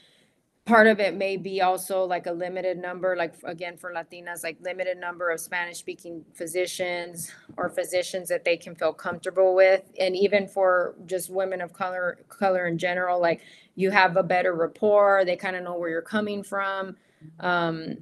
part 0.64 0.86
of 0.86 1.00
it 1.00 1.14
may 1.14 1.36
be 1.36 1.60
also 1.60 2.04
like 2.04 2.26
a 2.26 2.32
limited 2.32 2.78
number, 2.78 3.16
like 3.16 3.34
again 3.44 3.76
for 3.76 3.92
Latinas, 3.92 4.44
like 4.44 4.58
limited 4.60 4.96
number 4.96 5.30
of 5.30 5.40
Spanish 5.40 5.78
speaking 5.78 6.24
physicians 6.34 7.32
or 7.56 7.68
physicians 7.68 8.28
that 8.28 8.44
they 8.44 8.56
can 8.56 8.74
feel 8.76 8.92
comfortable 8.92 9.54
with. 9.54 9.82
And 9.98 10.14
even 10.14 10.46
for 10.46 10.94
just 11.04 11.30
women 11.30 11.60
of 11.60 11.72
color, 11.72 12.18
color 12.28 12.66
in 12.66 12.78
general, 12.78 13.20
like 13.20 13.40
you 13.74 13.90
have 13.90 14.16
a 14.16 14.22
better 14.22 14.54
rapport, 14.54 15.24
they 15.24 15.36
kind 15.36 15.56
of 15.56 15.64
know 15.64 15.76
where 15.76 15.90
you're 15.90 16.02
coming 16.02 16.44
from. 16.44 16.96
Um, 17.40 17.96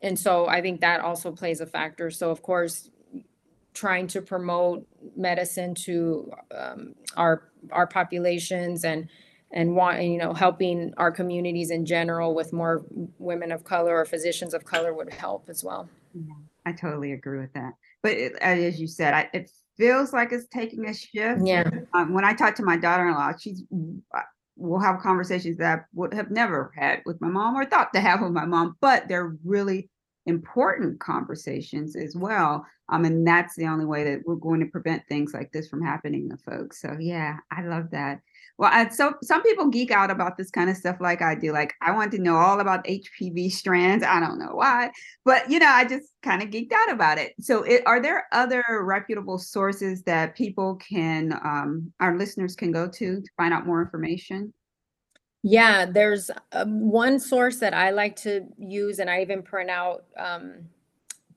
and 0.00 0.18
so 0.18 0.46
I 0.48 0.62
think 0.62 0.80
that 0.80 1.00
also 1.00 1.32
plays 1.32 1.60
a 1.60 1.66
factor. 1.66 2.10
So 2.10 2.30
of 2.30 2.40
course, 2.40 2.90
trying 3.74 4.06
to 4.08 4.22
promote 4.22 4.86
medicine 5.14 5.74
to 5.74 6.32
um, 6.56 6.94
our 7.16 7.50
our 7.70 7.86
populations 7.86 8.84
and 8.84 9.08
and 9.52 9.74
want 9.74 10.02
you 10.02 10.18
know 10.18 10.32
helping 10.32 10.92
our 10.96 11.10
communities 11.10 11.70
in 11.70 11.86
general 11.86 12.34
with 12.34 12.52
more 12.52 12.84
women 13.18 13.52
of 13.52 13.64
color 13.64 13.96
or 13.96 14.04
physicians 14.04 14.54
of 14.54 14.64
color 14.64 14.92
would 14.92 15.12
help 15.12 15.48
as 15.48 15.64
well 15.64 15.88
Yeah, 16.14 16.34
I 16.66 16.72
totally 16.72 17.12
agree 17.12 17.38
with 17.38 17.52
that. 17.54 17.74
But 18.02 18.12
it, 18.12 18.32
as 18.40 18.80
you 18.80 18.86
said, 18.86 19.14
I, 19.14 19.28
it 19.32 19.50
feels 19.76 20.12
like 20.12 20.32
it's 20.32 20.46
taking 20.48 20.88
a 20.88 20.94
shift. 20.94 21.40
yeah 21.44 21.68
Um, 21.94 22.12
when 22.12 22.24
I 22.24 22.34
talk 22.34 22.54
to 22.56 22.62
my 22.62 22.76
daughter-in-law, 22.76 23.32
she's 23.38 23.62
uh, 24.14 24.20
we'll 24.56 24.80
have 24.80 25.00
conversations 25.00 25.56
that 25.58 25.78
I 25.78 25.82
would 25.94 26.12
have 26.12 26.30
never 26.30 26.72
had 26.76 27.02
with 27.06 27.20
my 27.20 27.28
mom 27.28 27.56
or 27.56 27.64
thought 27.64 27.92
to 27.94 28.00
have 28.00 28.20
with 28.20 28.32
my 28.32 28.44
mom, 28.44 28.76
but 28.80 29.08
they're 29.08 29.36
really 29.44 29.88
important 30.26 31.00
conversations 31.00 31.96
as 31.96 32.14
well. 32.14 32.66
Um, 32.90 33.04
and 33.04 33.26
that's 33.26 33.56
the 33.56 33.66
only 33.66 33.84
way 33.84 34.04
that 34.04 34.22
we're 34.26 34.34
going 34.34 34.60
to 34.60 34.66
prevent 34.66 35.02
things 35.08 35.32
like 35.32 35.52
this 35.52 35.68
from 35.68 35.82
happening 35.82 36.28
to 36.28 36.36
folks. 36.36 36.82
So 36.82 36.96
yeah, 36.98 37.36
I 37.50 37.62
love 37.62 37.90
that. 37.92 38.20
Well, 38.58 38.70
I, 38.72 38.88
so 38.88 39.14
some 39.22 39.42
people 39.42 39.68
geek 39.68 39.92
out 39.92 40.10
about 40.10 40.36
this 40.36 40.50
kind 40.50 40.68
of 40.68 40.76
stuff 40.76 40.96
like 41.00 41.22
I 41.22 41.36
do. 41.36 41.52
Like 41.52 41.74
I 41.80 41.92
want 41.92 42.10
to 42.12 42.18
know 42.18 42.34
all 42.34 42.58
about 42.58 42.84
HPV 42.84 43.52
strands. 43.52 44.04
I 44.04 44.18
don't 44.18 44.38
know 44.38 44.54
why, 44.54 44.90
but 45.24 45.48
you 45.48 45.60
know, 45.60 45.68
I 45.68 45.84
just 45.84 46.08
kind 46.22 46.42
of 46.42 46.50
geeked 46.50 46.72
out 46.72 46.90
about 46.90 47.18
it. 47.18 47.34
So, 47.40 47.62
it, 47.62 47.82
are 47.86 48.02
there 48.02 48.26
other 48.32 48.64
reputable 48.82 49.38
sources 49.38 50.02
that 50.02 50.34
people 50.34 50.76
can, 50.76 51.32
um, 51.44 51.92
our 52.00 52.18
listeners 52.18 52.56
can 52.56 52.72
go 52.72 52.88
to 52.88 53.20
to 53.20 53.30
find 53.36 53.54
out 53.54 53.66
more 53.66 53.80
information? 53.80 54.52
yeah 55.44 55.86
there's 55.86 56.32
um, 56.50 56.80
one 56.90 57.20
source 57.20 57.60
that 57.60 57.72
i 57.72 57.90
like 57.90 58.16
to 58.16 58.44
use 58.58 58.98
and 58.98 59.08
i 59.08 59.20
even 59.20 59.40
print 59.40 59.70
out 59.70 60.04
um, 60.16 60.64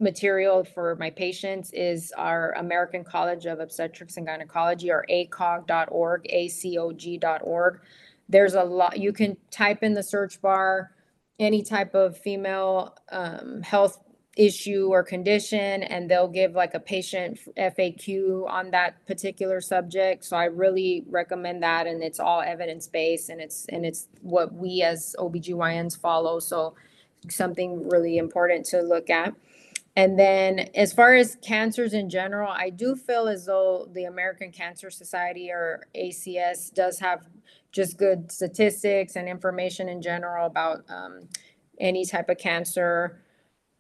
material 0.02 0.64
for 0.64 0.96
my 0.98 1.10
patients 1.10 1.72
is 1.74 2.12
our 2.18 2.52
american 2.54 3.04
college 3.04 3.46
of 3.46 3.60
obstetrics 3.60 4.18
and 4.18 4.26
gynecology 4.26 4.92
or 4.92 5.06
acog.org 5.10 6.28
acog.org 6.34 7.80
there's 8.28 8.54
a 8.54 8.64
lot 8.64 9.00
you 9.00 9.14
can 9.14 9.38
type 9.52 9.84
in 9.84 9.94
the 9.94 10.04
search 10.04 10.42
bar 10.42 10.92
any 11.40 11.64
type 11.64 11.96
of 11.96 12.18
female 12.18 12.96
um, 13.12 13.62
health 13.62 14.00
issue 14.38 14.88
or 14.90 15.04
condition 15.04 15.84
and 15.84 16.10
they'll 16.10 16.28
give 16.28 16.54
like 16.54 16.74
a 16.74 16.80
patient 16.80 17.40
FAQ 17.58 18.50
on 18.50 18.72
that 18.72 19.06
particular 19.06 19.60
subject. 19.60 20.24
So 20.24 20.38
I 20.38 20.46
really 20.46 21.04
recommend 21.10 21.64
that 21.64 21.86
and 21.86 22.02
it's 22.02 22.20
all 22.20 22.42
evidence 22.42 22.88
based 22.88 23.30
and 23.30 23.42
it's 23.42 23.66
and 23.68 23.86
it's 23.86 24.08
what 24.22 24.54
we 24.54 24.84
as 24.84 25.16
OBGYNs 25.20 26.00
follow. 26.00 26.40
So 26.40 26.76
something 27.30 27.90
really 27.90 28.18
important 28.18 28.66
to 28.68 28.82
look 28.82 29.10
at. 29.10 29.34
And 29.96 30.18
then 30.18 30.70
as 30.74 30.94
far 30.94 31.16
as 31.16 31.38
cancers 31.42 31.94
in 31.94 32.10
general, 32.10 32.50
I 32.50 32.70
do 32.70 32.96
feel 32.96 33.28
as 33.28 33.46
though 33.46 33.90
the 33.94 34.06
American 34.06 34.52
Cancer 34.52 34.90
Society 34.90 35.52
or 35.52 35.88
ACS 35.96 36.74
does 36.74 37.00
have 37.00 37.28
just 37.72 37.98
good 37.98 38.32
statistics 38.32 39.16
and 39.16 39.28
information 39.28 39.90
in 39.90 40.02
general 40.02 40.46
about 40.46 40.84
um, 40.90 41.28
any 41.80 42.06
type 42.06 42.30
of 42.30 42.38
cancer. 42.38 43.22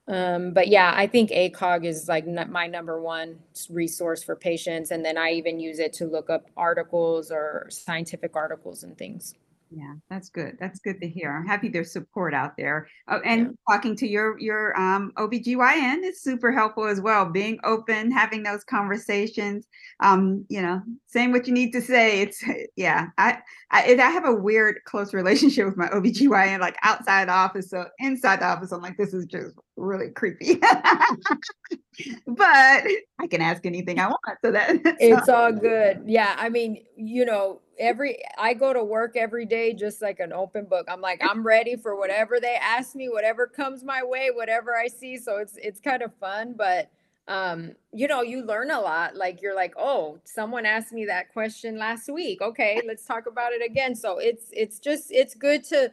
Um, 0.07 0.53
but 0.53 0.67
yeah, 0.67 0.93
I 0.95 1.07
think 1.07 1.29
ACOG 1.29 1.85
is 1.85 2.09
like 2.09 2.27
my 2.27 2.67
number 2.67 3.01
one 3.01 3.39
resource 3.69 4.23
for 4.23 4.35
patients. 4.35 4.91
And 4.91 5.05
then 5.05 5.17
I 5.17 5.31
even 5.31 5.59
use 5.59 5.79
it 5.79 5.93
to 5.93 6.05
look 6.05 6.29
up 6.29 6.47
articles 6.57 7.31
or 7.31 7.67
scientific 7.69 8.35
articles 8.35 8.83
and 8.83 8.97
things. 8.97 9.35
Yeah, 9.73 9.93
that's 10.09 10.27
good. 10.27 10.57
That's 10.59 10.79
good 10.79 10.99
to 10.99 11.07
hear. 11.07 11.31
I'm 11.31 11.47
happy 11.47 11.69
there's 11.69 11.93
support 11.93 12.33
out 12.33 12.57
there. 12.57 12.89
Oh, 13.07 13.21
and 13.23 13.57
talking 13.69 13.95
to 13.97 14.07
your 14.07 14.37
your 14.37 14.77
um, 14.77 15.13
OBGYN 15.17 16.03
is 16.03 16.21
super 16.21 16.51
helpful 16.51 16.85
as 16.85 16.99
well. 16.99 17.25
Being 17.25 17.57
open, 17.63 18.11
having 18.11 18.43
those 18.43 18.65
conversations. 18.65 19.67
Um, 20.01 20.45
you 20.49 20.61
know, 20.61 20.81
saying 21.07 21.31
what 21.31 21.47
you 21.47 21.53
need 21.53 21.71
to 21.71 21.81
say. 21.81 22.19
It's 22.21 22.43
yeah. 22.75 23.07
I 23.17 23.37
I, 23.71 23.95
I 23.97 24.09
have 24.09 24.25
a 24.25 24.35
weird 24.35 24.81
close 24.83 25.13
relationship 25.13 25.65
with 25.65 25.77
my 25.77 25.87
OBGYN, 25.87 26.59
like 26.59 26.75
outside 26.83 27.29
the 27.29 27.33
office. 27.33 27.69
So 27.69 27.85
inside 27.99 28.41
the 28.41 28.47
office, 28.47 28.73
I'm 28.73 28.81
like, 28.81 28.97
this 28.97 29.13
is 29.13 29.25
just 29.25 29.55
really 29.77 30.09
creepy. 30.09 30.55
but 32.27 32.83
I 33.19 33.27
can 33.29 33.41
ask 33.41 33.65
anything 33.65 33.99
I 33.99 34.07
want. 34.07 34.19
So 34.43 34.51
that 34.51 34.81
It's 34.99 35.29
all 35.29 35.53
good. 35.53 36.03
Yeah. 36.05 36.35
I 36.37 36.49
mean, 36.49 36.83
you 36.97 37.25
know, 37.25 37.61
every, 37.79 38.19
I 38.37 38.53
go 38.53 38.73
to 38.73 38.83
work 38.83 39.15
every 39.15 39.45
day 39.45 39.73
just 39.73 40.01
like 40.01 40.19
an 40.19 40.33
open 40.33 40.65
book. 40.65 40.87
I'm 40.89 41.01
like, 41.01 41.21
I'm 41.23 41.43
ready 41.45 41.75
for 41.75 41.95
whatever 41.97 42.39
they 42.39 42.55
ask 42.61 42.95
me, 42.95 43.09
whatever 43.09 43.47
comes 43.47 43.83
my 43.83 44.03
way, 44.03 44.29
whatever 44.33 44.75
I 44.75 44.87
see. 44.87 45.17
So 45.17 45.37
it's, 45.37 45.57
it's 45.57 45.79
kind 45.79 46.01
of 46.01 46.13
fun, 46.15 46.55
but 46.57 46.89
um 47.27 47.71
you 47.93 48.07
know 48.07 48.21
you 48.21 48.43
learn 48.43 48.71
a 48.71 48.79
lot 48.79 49.15
like 49.15 49.41
you're 49.41 49.55
like 49.55 49.73
oh 49.77 50.19
someone 50.23 50.65
asked 50.65 50.91
me 50.91 51.05
that 51.05 51.31
question 51.31 51.77
last 51.77 52.09
week 52.11 52.41
okay 52.41 52.81
let's 52.87 53.05
talk 53.05 53.27
about 53.27 53.53
it 53.53 53.63
again 53.63 53.95
so 53.95 54.17
it's 54.17 54.45
it's 54.51 54.79
just 54.79 55.11
it's 55.11 55.35
good 55.35 55.63
to 55.63 55.91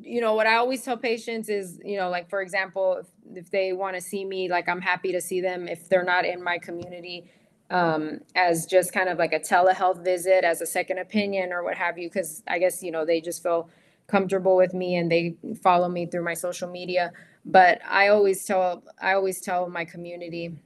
you 0.00 0.20
know 0.20 0.34
what 0.34 0.46
i 0.46 0.56
always 0.56 0.82
tell 0.82 0.96
patients 0.96 1.48
is 1.48 1.80
you 1.84 1.96
know 1.96 2.10
like 2.10 2.28
for 2.28 2.42
example 2.42 3.00
if, 3.00 3.44
if 3.44 3.50
they 3.50 3.72
want 3.72 3.94
to 3.94 4.00
see 4.00 4.24
me 4.24 4.50
like 4.50 4.68
i'm 4.68 4.80
happy 4.80 5.12
to 5.12 5.20
see 5.20 5.40
them 5.40 5.68
if 5.68 5.88
they're 5.88 6.04
not 6.04 6.24
in 6.24 6.42
my 6.42 6.58
community 6.58 7.30
um 7.70 8.20
as 8.34 8.66
just 8.66 8.92
kind 8.92 9.08
of 9.08 9.18
like 9.18 9.32
a 9.32 9.40
telehealth 9.40 10.02
visit 10.04 10.44
as 10.44 10.60
a 10.60 10.66
second 10.66 10.98
opinion 10.98 11.52
or 11.52 11.64
what 11.64 11.76
have 11.76 11.98
you 11.98 12.08
because 12.08 12.42
i 12.46 12.58
guess 12.58 12.82
you 12.82 12.92
know 12.92 13.04
they 13.04 13.20
just 13.20 13.42
feel 13.42 13.68
comfortable 14.06 14.56
with 14.56 14.72
me 14.72 14.96
and 14.96 15.10
they 15.10 15.36
follow 15.62 15.88
me 15.88 16.06
through 16.06 16.24
my 16.24 16.34
social 16.34 16.68
media. 16.70 17.12
But 17.44 17.80
i 17.88 18.08
always 18.08 18.44
tell 18.44 18.82
i 19.00 19.12
always 19.12 19.40
tell 19.40 19.68
my 19.68 19.84
community 19.84 20.56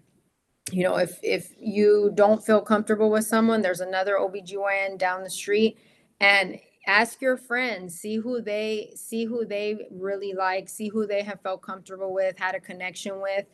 you 0.72 0.82
know 0.82 0.96
if 0.96 1.18
if 1.22 1.52
you 1.58 2.10
don't 2.14 2.44
feel 2.44 2.62
comfortable 2.62 3.10
with 3.10 3.26
someone 3.26 3.60
there's 3.60 3.80
another 3.80 4.14
obgyn 4.14 4.96
down 4.96 5.22
the 5.22 5.30
street 5.30 5.76
and 6.20 6.58
ask 6.86 7.20
your 7.20 7.36
friends 7.36 7.94
see 7.98 8.16
who 8.16 8.40
they 8.40 8.92
see 8.94 9.26
who 9.26 9.44
they 9.44 9.86
really 9.90 10.32
like 10.32 10.70
see 10.70 10.88
who 10.88 11.06
they 11.06 11.22
have 11.22 11.40
felt 11.42 11.60
comfortable 11.60 12.14
with 12.14 12.38
had 12.38 12.54
a 12.54 12.60
connection 12.60 13.20
with 13.20 13.44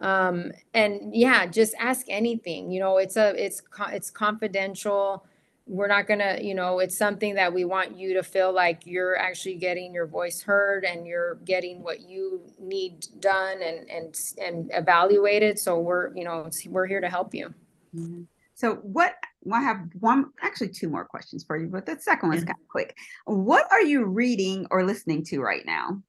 um 0.00 0.50
and 0.74 1.14
yeah 1.14 1.46
just 1.46 1.74
ask 1.78 2.06
anything 2.08 2.70
you 2.70 2.80
know 2.80 2.98
it's 2.98 3.16
a 3.16 3.34
it's 3.42 3.62
it's 3.92 4.10
confidential 4.10 5.24
we're 5.68 5.86
not 5.86 6.08
gonna 6.08 6.38
you 6.42 6.54
know 6.54 6.80
it's 6.80 6.96
something 6.98 7.34
that 7.34 7.52
we 7.52 7.64
want 7.64 7.96
you 7.96 8.14
to 8.14 8.22
feel 8.22 8.52
like 8.52 8.84
you're 8.84 9.16
actually 9.16 9.54
getting 9.54 9.94
your 9.94 10.06
voice 10.06 10.42
heard 10.42 10.84
and 10.84 11.06
you're 11.06 11.36
getting 11.44 11.82
what 11.82 12.00
you 12.00 12.40
need 12.58 13.06
done 13.20 13.62
and 13.62 13.88
and 13.88 14.18
and 14.44 14.70
evaluated 14.74 15.58
so 15.58 15.78
we're 15.78 16.12
you 16.16 16.24
know 16.24 16.40
it's- 16.40 16.66
we're 16.66 16.86
here 16.86 17.00
to 17.00 17.08
help 17.08 17.34
you 17.34 17.52
Mhm. 17.94 18.26
So 18.54 18.74
what 18.76 19.14
well, 19.44 19.60
I 19.60 19.64
have 19.64 19.88
one 19.98 20.30
actually 20.40 20.68
two 20.68 20.88
more 20.88 21.04
questions 21.04 21.42
for 21.42 21.56
you, 21.56 21.66
but 21.66 21.84
the 21.84 21.98
second 21.98 22.28
one's 22.28 22.42
Yeah. 22.42 22.52
kind 22.52 22.60
of 22.60 22.68
quick. 22.68 22.96
What 23.24 23.66
are 23.72 23.82
you 23.82 24.04
reading 24.04 24.66
or 24.70 24.84
listening 24.84 25.24
to 25.24 25.40
right 25.40 25.66
now? 25.66 26.00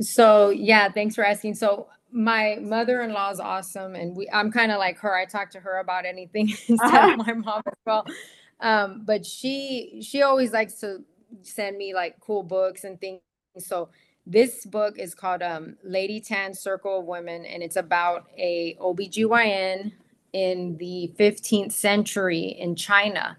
So 0.00 0.50
yeah, 0.50 0.90
thanks 0.92 1.14
for 1.14 1.24
asking. 1.24 1.54
So 1.54 1.88
my 2.12 2.58
mother-in-law 2.60 3.30
is 3.30 3.40
awesome, 3.40 3.94
and 3.94 4.16
we 4.16 4.28
I'm 4.32 4.50
kind 4.50 4.72
of 4.72 4.78
like 4.78 4.98
her. 4.98 5.14
I 5.14 5.24
talk 5.24 5.50
to 5.50 5.60
her 5.60 5.78
about 5.78 6.06
anything 6.06 6.48
instead 6.68 7.10
of 7.10 7.26
my 7.26 7.32
mom 7.32 7.62
as 7.66 7.74
well. 7.84 8.06
Um, 8.60 9.02
but 9.04 9.24
she 9.24 10.00
she 10.02 10.22
always 10.22 10.52
likes 10.52 10.74
to 10.80 11.04
send 11.42 11.76
me 11.76 11.94
like 11.94 12.18
cool 12.20 12.42
books 12.42 12.84
and 12.84 13.00
things. 13.00 13.20
So 13.58 13.90
this 14.26 14.66
book 14.66 14.98
is 14.98 15.14
called 15.14 15.42
um, 15.42 15.76
Lady 15.82 16.20
Tan 16.20 16.54
Circle 16.54 17.00
of 17.00 17.06
Women, 17.06 17.44
and 17.44 17.62
it's 17.62 17.76
about 17.76 18.26
a 18.36 18.76
OBGYN 18.80 19.92
in 20.32 20.76
the 20.76 21.12
15th 21.18 21.72
century 21.72 22.56
in 22.58 22.76
China. 22.76 23.38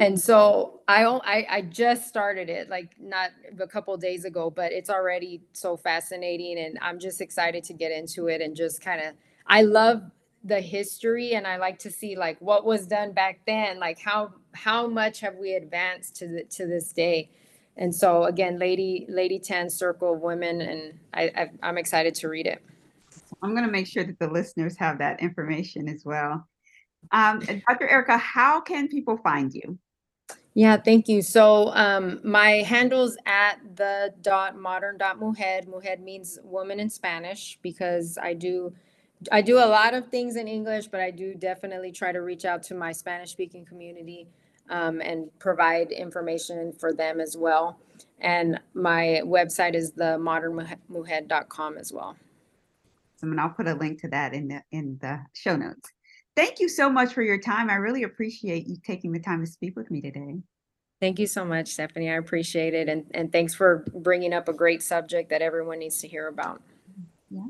And 0.00 0.20
so 0.20 0.80
I 0.88 1.04
I 1.48 1.62
just 1.62 2.08
started 2.08 2.48
it 2.50 2.68
like 2.68 2.94
not 3.00 3.30
a 3.58 3.66
couple 3.66 3.96
days 3.96 4.24
ago, 4.24 4.50
but 4.50 4.72
it's 4.72 4.90
already 4.90 5.42
so 5.52 5.76
fascinating 5.76 6.58
and 6.58 6.78
I'm 6.82 6.98
just 6.98 7.20
excited 7.20 7.64
to 7.64 7.72
get 7.72 7.92
into 7.92 8.28
it 8.28 8.40
and 8.40 8.54
just 8.54 8.82
kind 8.82 9.00
of 9.00 9.14
I 9.46 9.62
love 9.62 10.02
the 10.44 10.60
history 10.60 11.34
and 11.34 11.46
I 11.46 11.56
like 11.56 11.78
to 11.80 11.90
see 11.90 12.16
like 12.16 12.38
what 12.40 12.64
was 12.64 12.86
done 12.86 13.12
back 13.12 13.40
then, 13.46 13.78
like 13.78 13.98
how 13.98 14.32
how 14.52 14.86
much 14.86 15.20
have 15.20 15.36
we 15.36 15.54
advanced 15.54 16.16
to 16.16 16.28
the 16.28 16.44
to 16.44 16.66
this 16.66 16.92
day. 16.92 17.30
And 17.76 17.94
so 17.94 18.24
again, 18.24 18.58
Lady 18.58 19.06
Lady 19.08 19.38
Tan 19.38 19.70
Circle 19.70 20.14
of 20.14 20.20
Women, 20.20 20.60
and 20.60 20.98
I, 21.14 21.30
I 21.36 21.50
I'm 21.62 21.78
excited 21.78 22.14
to 22.16 22.28
read 22.28 22.46
it. 22.46 22.62
I'm 23.42 23.54
going 23.54 23.64
to 23.64 23.70
make 23.72 23.86
sure 23.86 24.04
that 24.04 24.18
the 24.18 24.28
listeners 24.28 24.76
have 24.78 24.98
that 24.98 25.20
information 25.20 25.88
as 25.88 26.04
well. 26.04 26.46
Um, 27.12 27.40
Dr. 27.68 27.88
Erica, 27.88 28.16
how 28.16 28.60
can 28.60 28.88
people 28.88 29.16
find 29.18 29.52
you? 29.52 29.78
Yeah, 30.54 30.76
thank 30.76 31.08
you. 31.08 31.22
So 31.22 31.72
um, 31.74 32.20
my 32.24 32.62
handle's 32.62 33.16
at 33.24 33.58
the 33.76 34.12
dot 34.20 34.56
modern 34.56 34.98
dot 34.98 35.18
mujer. 35.20 35.60
Mujer 35.68 35.96
means 36.00 36.38
woman 36.42 36.80
in 36.80 36.90
Spanish 36.90 37.58
because 37.62 38.18
I 38.20 38.34
do 38.34 38.72
I 39.30 39.42
do 39.42 39.58
a 39.58 39.66
lot 39.66 39.94
of 39.94 40.08
things 40.08 40.36
in 40.36 40.48
English, 40.48 40.88
but 40.88 41.00
I 41.00 41.10
do 41.10 41.34
definitely 41.34 41.92
try 41.92 42.10
to 42.10 42.20
reach 42.20 42.44
out 42.44 42.62
to 42.64 42.74
my 42.74 42.90
Spanish 42.92 43.30
speaking 43.30 43.64
community 43.64 44.28
um, 44.70 45.00
and 45.00 45.30
provide 45.38 45.92
information 45.92 46.72
for 46.72 46.92
them 46.92 47.20
as 47.20 47.36
well. 47.36 47.78
And 48.20 48.60
my 48.74 49.20
website 49.24 49.74
is 49.74 49.92
the 49.92 50.18
modernmujer.com 50.18 51.78
as 51.78 51.92
well. 51.92 52.16
And 53.22 53.38
I'll 53.38 53.50
put 53.50 53.68
a 53.68 53.74
link 53.74 54.00
to 54.00 54.08
that 54.08 54.32
in 54.32 54.48
the 54.48 54.62
in 54.72 54.98
the 55.00 55.20
show 55.34 55.56
notes. 55.56 55.92
Thank 56.40 56.58
you 56.58 56.70
so 56.70 56.88
much 56.88 57.12
for 57.12 57.20
your 57.20 57.36
time. 57.36 57.68
I 57.68 57.74
really 57.74 58.02
appreciate 58.02 58.66
you 58.66 58.78
taking 58.82 59.12
the 59.12 59.20
time 59.20 59.44
to 59.44 59.50
speak 59.50 59.76
with 59.76 59.90
me 59.90 60.00
today. 60.00 60.36
Thank 60.98 61.18
you 61.18 61.26
so 61.26 61.44
much, 61.44 61.68
Stephanie. 61.68 62.08
I 62.08 62.14
appreciate 62.14 62.72
it. 62.72 62.88
And, 62.88 63.04
and 63.12 63.30
thanks 63.30 63.52
for 63.52 63.84
bringing 63.92 64.32
up 64.32 64.48
a 64.48 64.54
great 64.54 64.82
subject 64.82 65.28
that 65.28 65.42
everyone 65.42 65.80
needs 65.80 65.98
to 65.98 66.08
hear 66.08 66.28
about. 66.28 66.62
Yeah. 67.28 67.44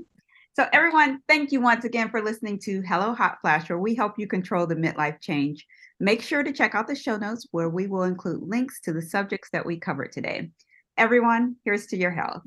So, 0.55 0.67
everyone, 0.73 1.21
thank 1.29 1.53
you 1.53 1.61
once 1.61 1.85
again 1.85 2.11
for 2.11 2.21
listening 2.21 2.59
to 2.65 2.83
Hello 2.83 3.15
Hot 3.15 3.39
Flash, 3.41 3.71
where 3.71 3.79
we 3.79 3.95
help 3.95 4.19
you 4.19 4.27
control 4.27 4.67
the 4.67 4.75
midlife 4.75 5.21
change. 5.21 5.65
Make 6.01 6.21
sure 6.21 6.43
to 6.43 6.53
check 6.53 6.75
out 6.75 6.89
the 6.89 6.97
show 6.97 7.17
notes 7.17 7.47
where 7.53 7.69
we 7.69 7.87
will 7.87 8.03
include 8.03 8.43
links 8.43 8.81
to 8.81 8.93
the 8.93 9.03
subjects 9.03 9.51
that 9.53 9.65
we 9.65 9.79
covered 9.79 10.11
today. 10.11 10.51
Everyone, 10.97 11.55
here's 11.65 11.87
to 11.87 11.97
your 11.97 12.11
health. 12.11 12.43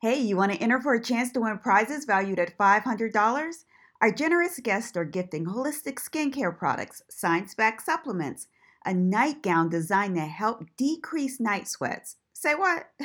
Hey, 0.00 0.20
you 0.20 0.38
want 0.38 0.52
to 0.52 0.58
enter 0.58 0.80
for 0.80 0.94
a 0.94 1.02
chance 1.02 1.30
to 1.32 1.40
win 1.40 1.58
prizes 1.58 2.06
valued 2.06 2.38
at 2.38 2.56
$500? 2.56 3.54
Our 4.00 4.10
generous 4.10 4.58
guests 4.60 4.96
are 4.96 5.04
gifting 5.04 5.44
holistic 5.44 5.96
skincare 5.96 6.56
products, 6.56 7.02
science 7.10 7.54
backed 7.54 7.82
supplements, 7.82 8.46
a 8.86 8.94
nightgown 8.94 9.68
designed 9.68 10.14
to 10.14 10.22
help 10.22 10.64
decrease 10.78 11.38
night 11.38 11.68
sweats. 11.68 12.16
Say 12.32 12.54
what? 12.54 12.86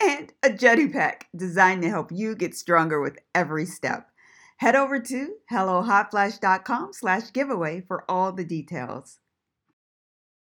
And 0.00 0.32
a 0.42 0.50
jetty 0.50 0.88
pack 0.88 1.28
designed 1.36 1.82
to 1.82 1.90
help 1.90 2.10
you 2.10 2.34
get 2.34 2.54
stronger 2.54 2.98
with 2.98 3.18
every 3.34 3.66
step. 3.66 4.08
Head 4.56 4.74
over 4.74 4.98
to 4.98 5.34
hellohotflash.com 5.52 6.94
slash 6.94 7.30
giveaway 7.30 7.82
for 7.86 8.10
all 8.10 8.32
the 8.32 8.44
details. 8.44 9.18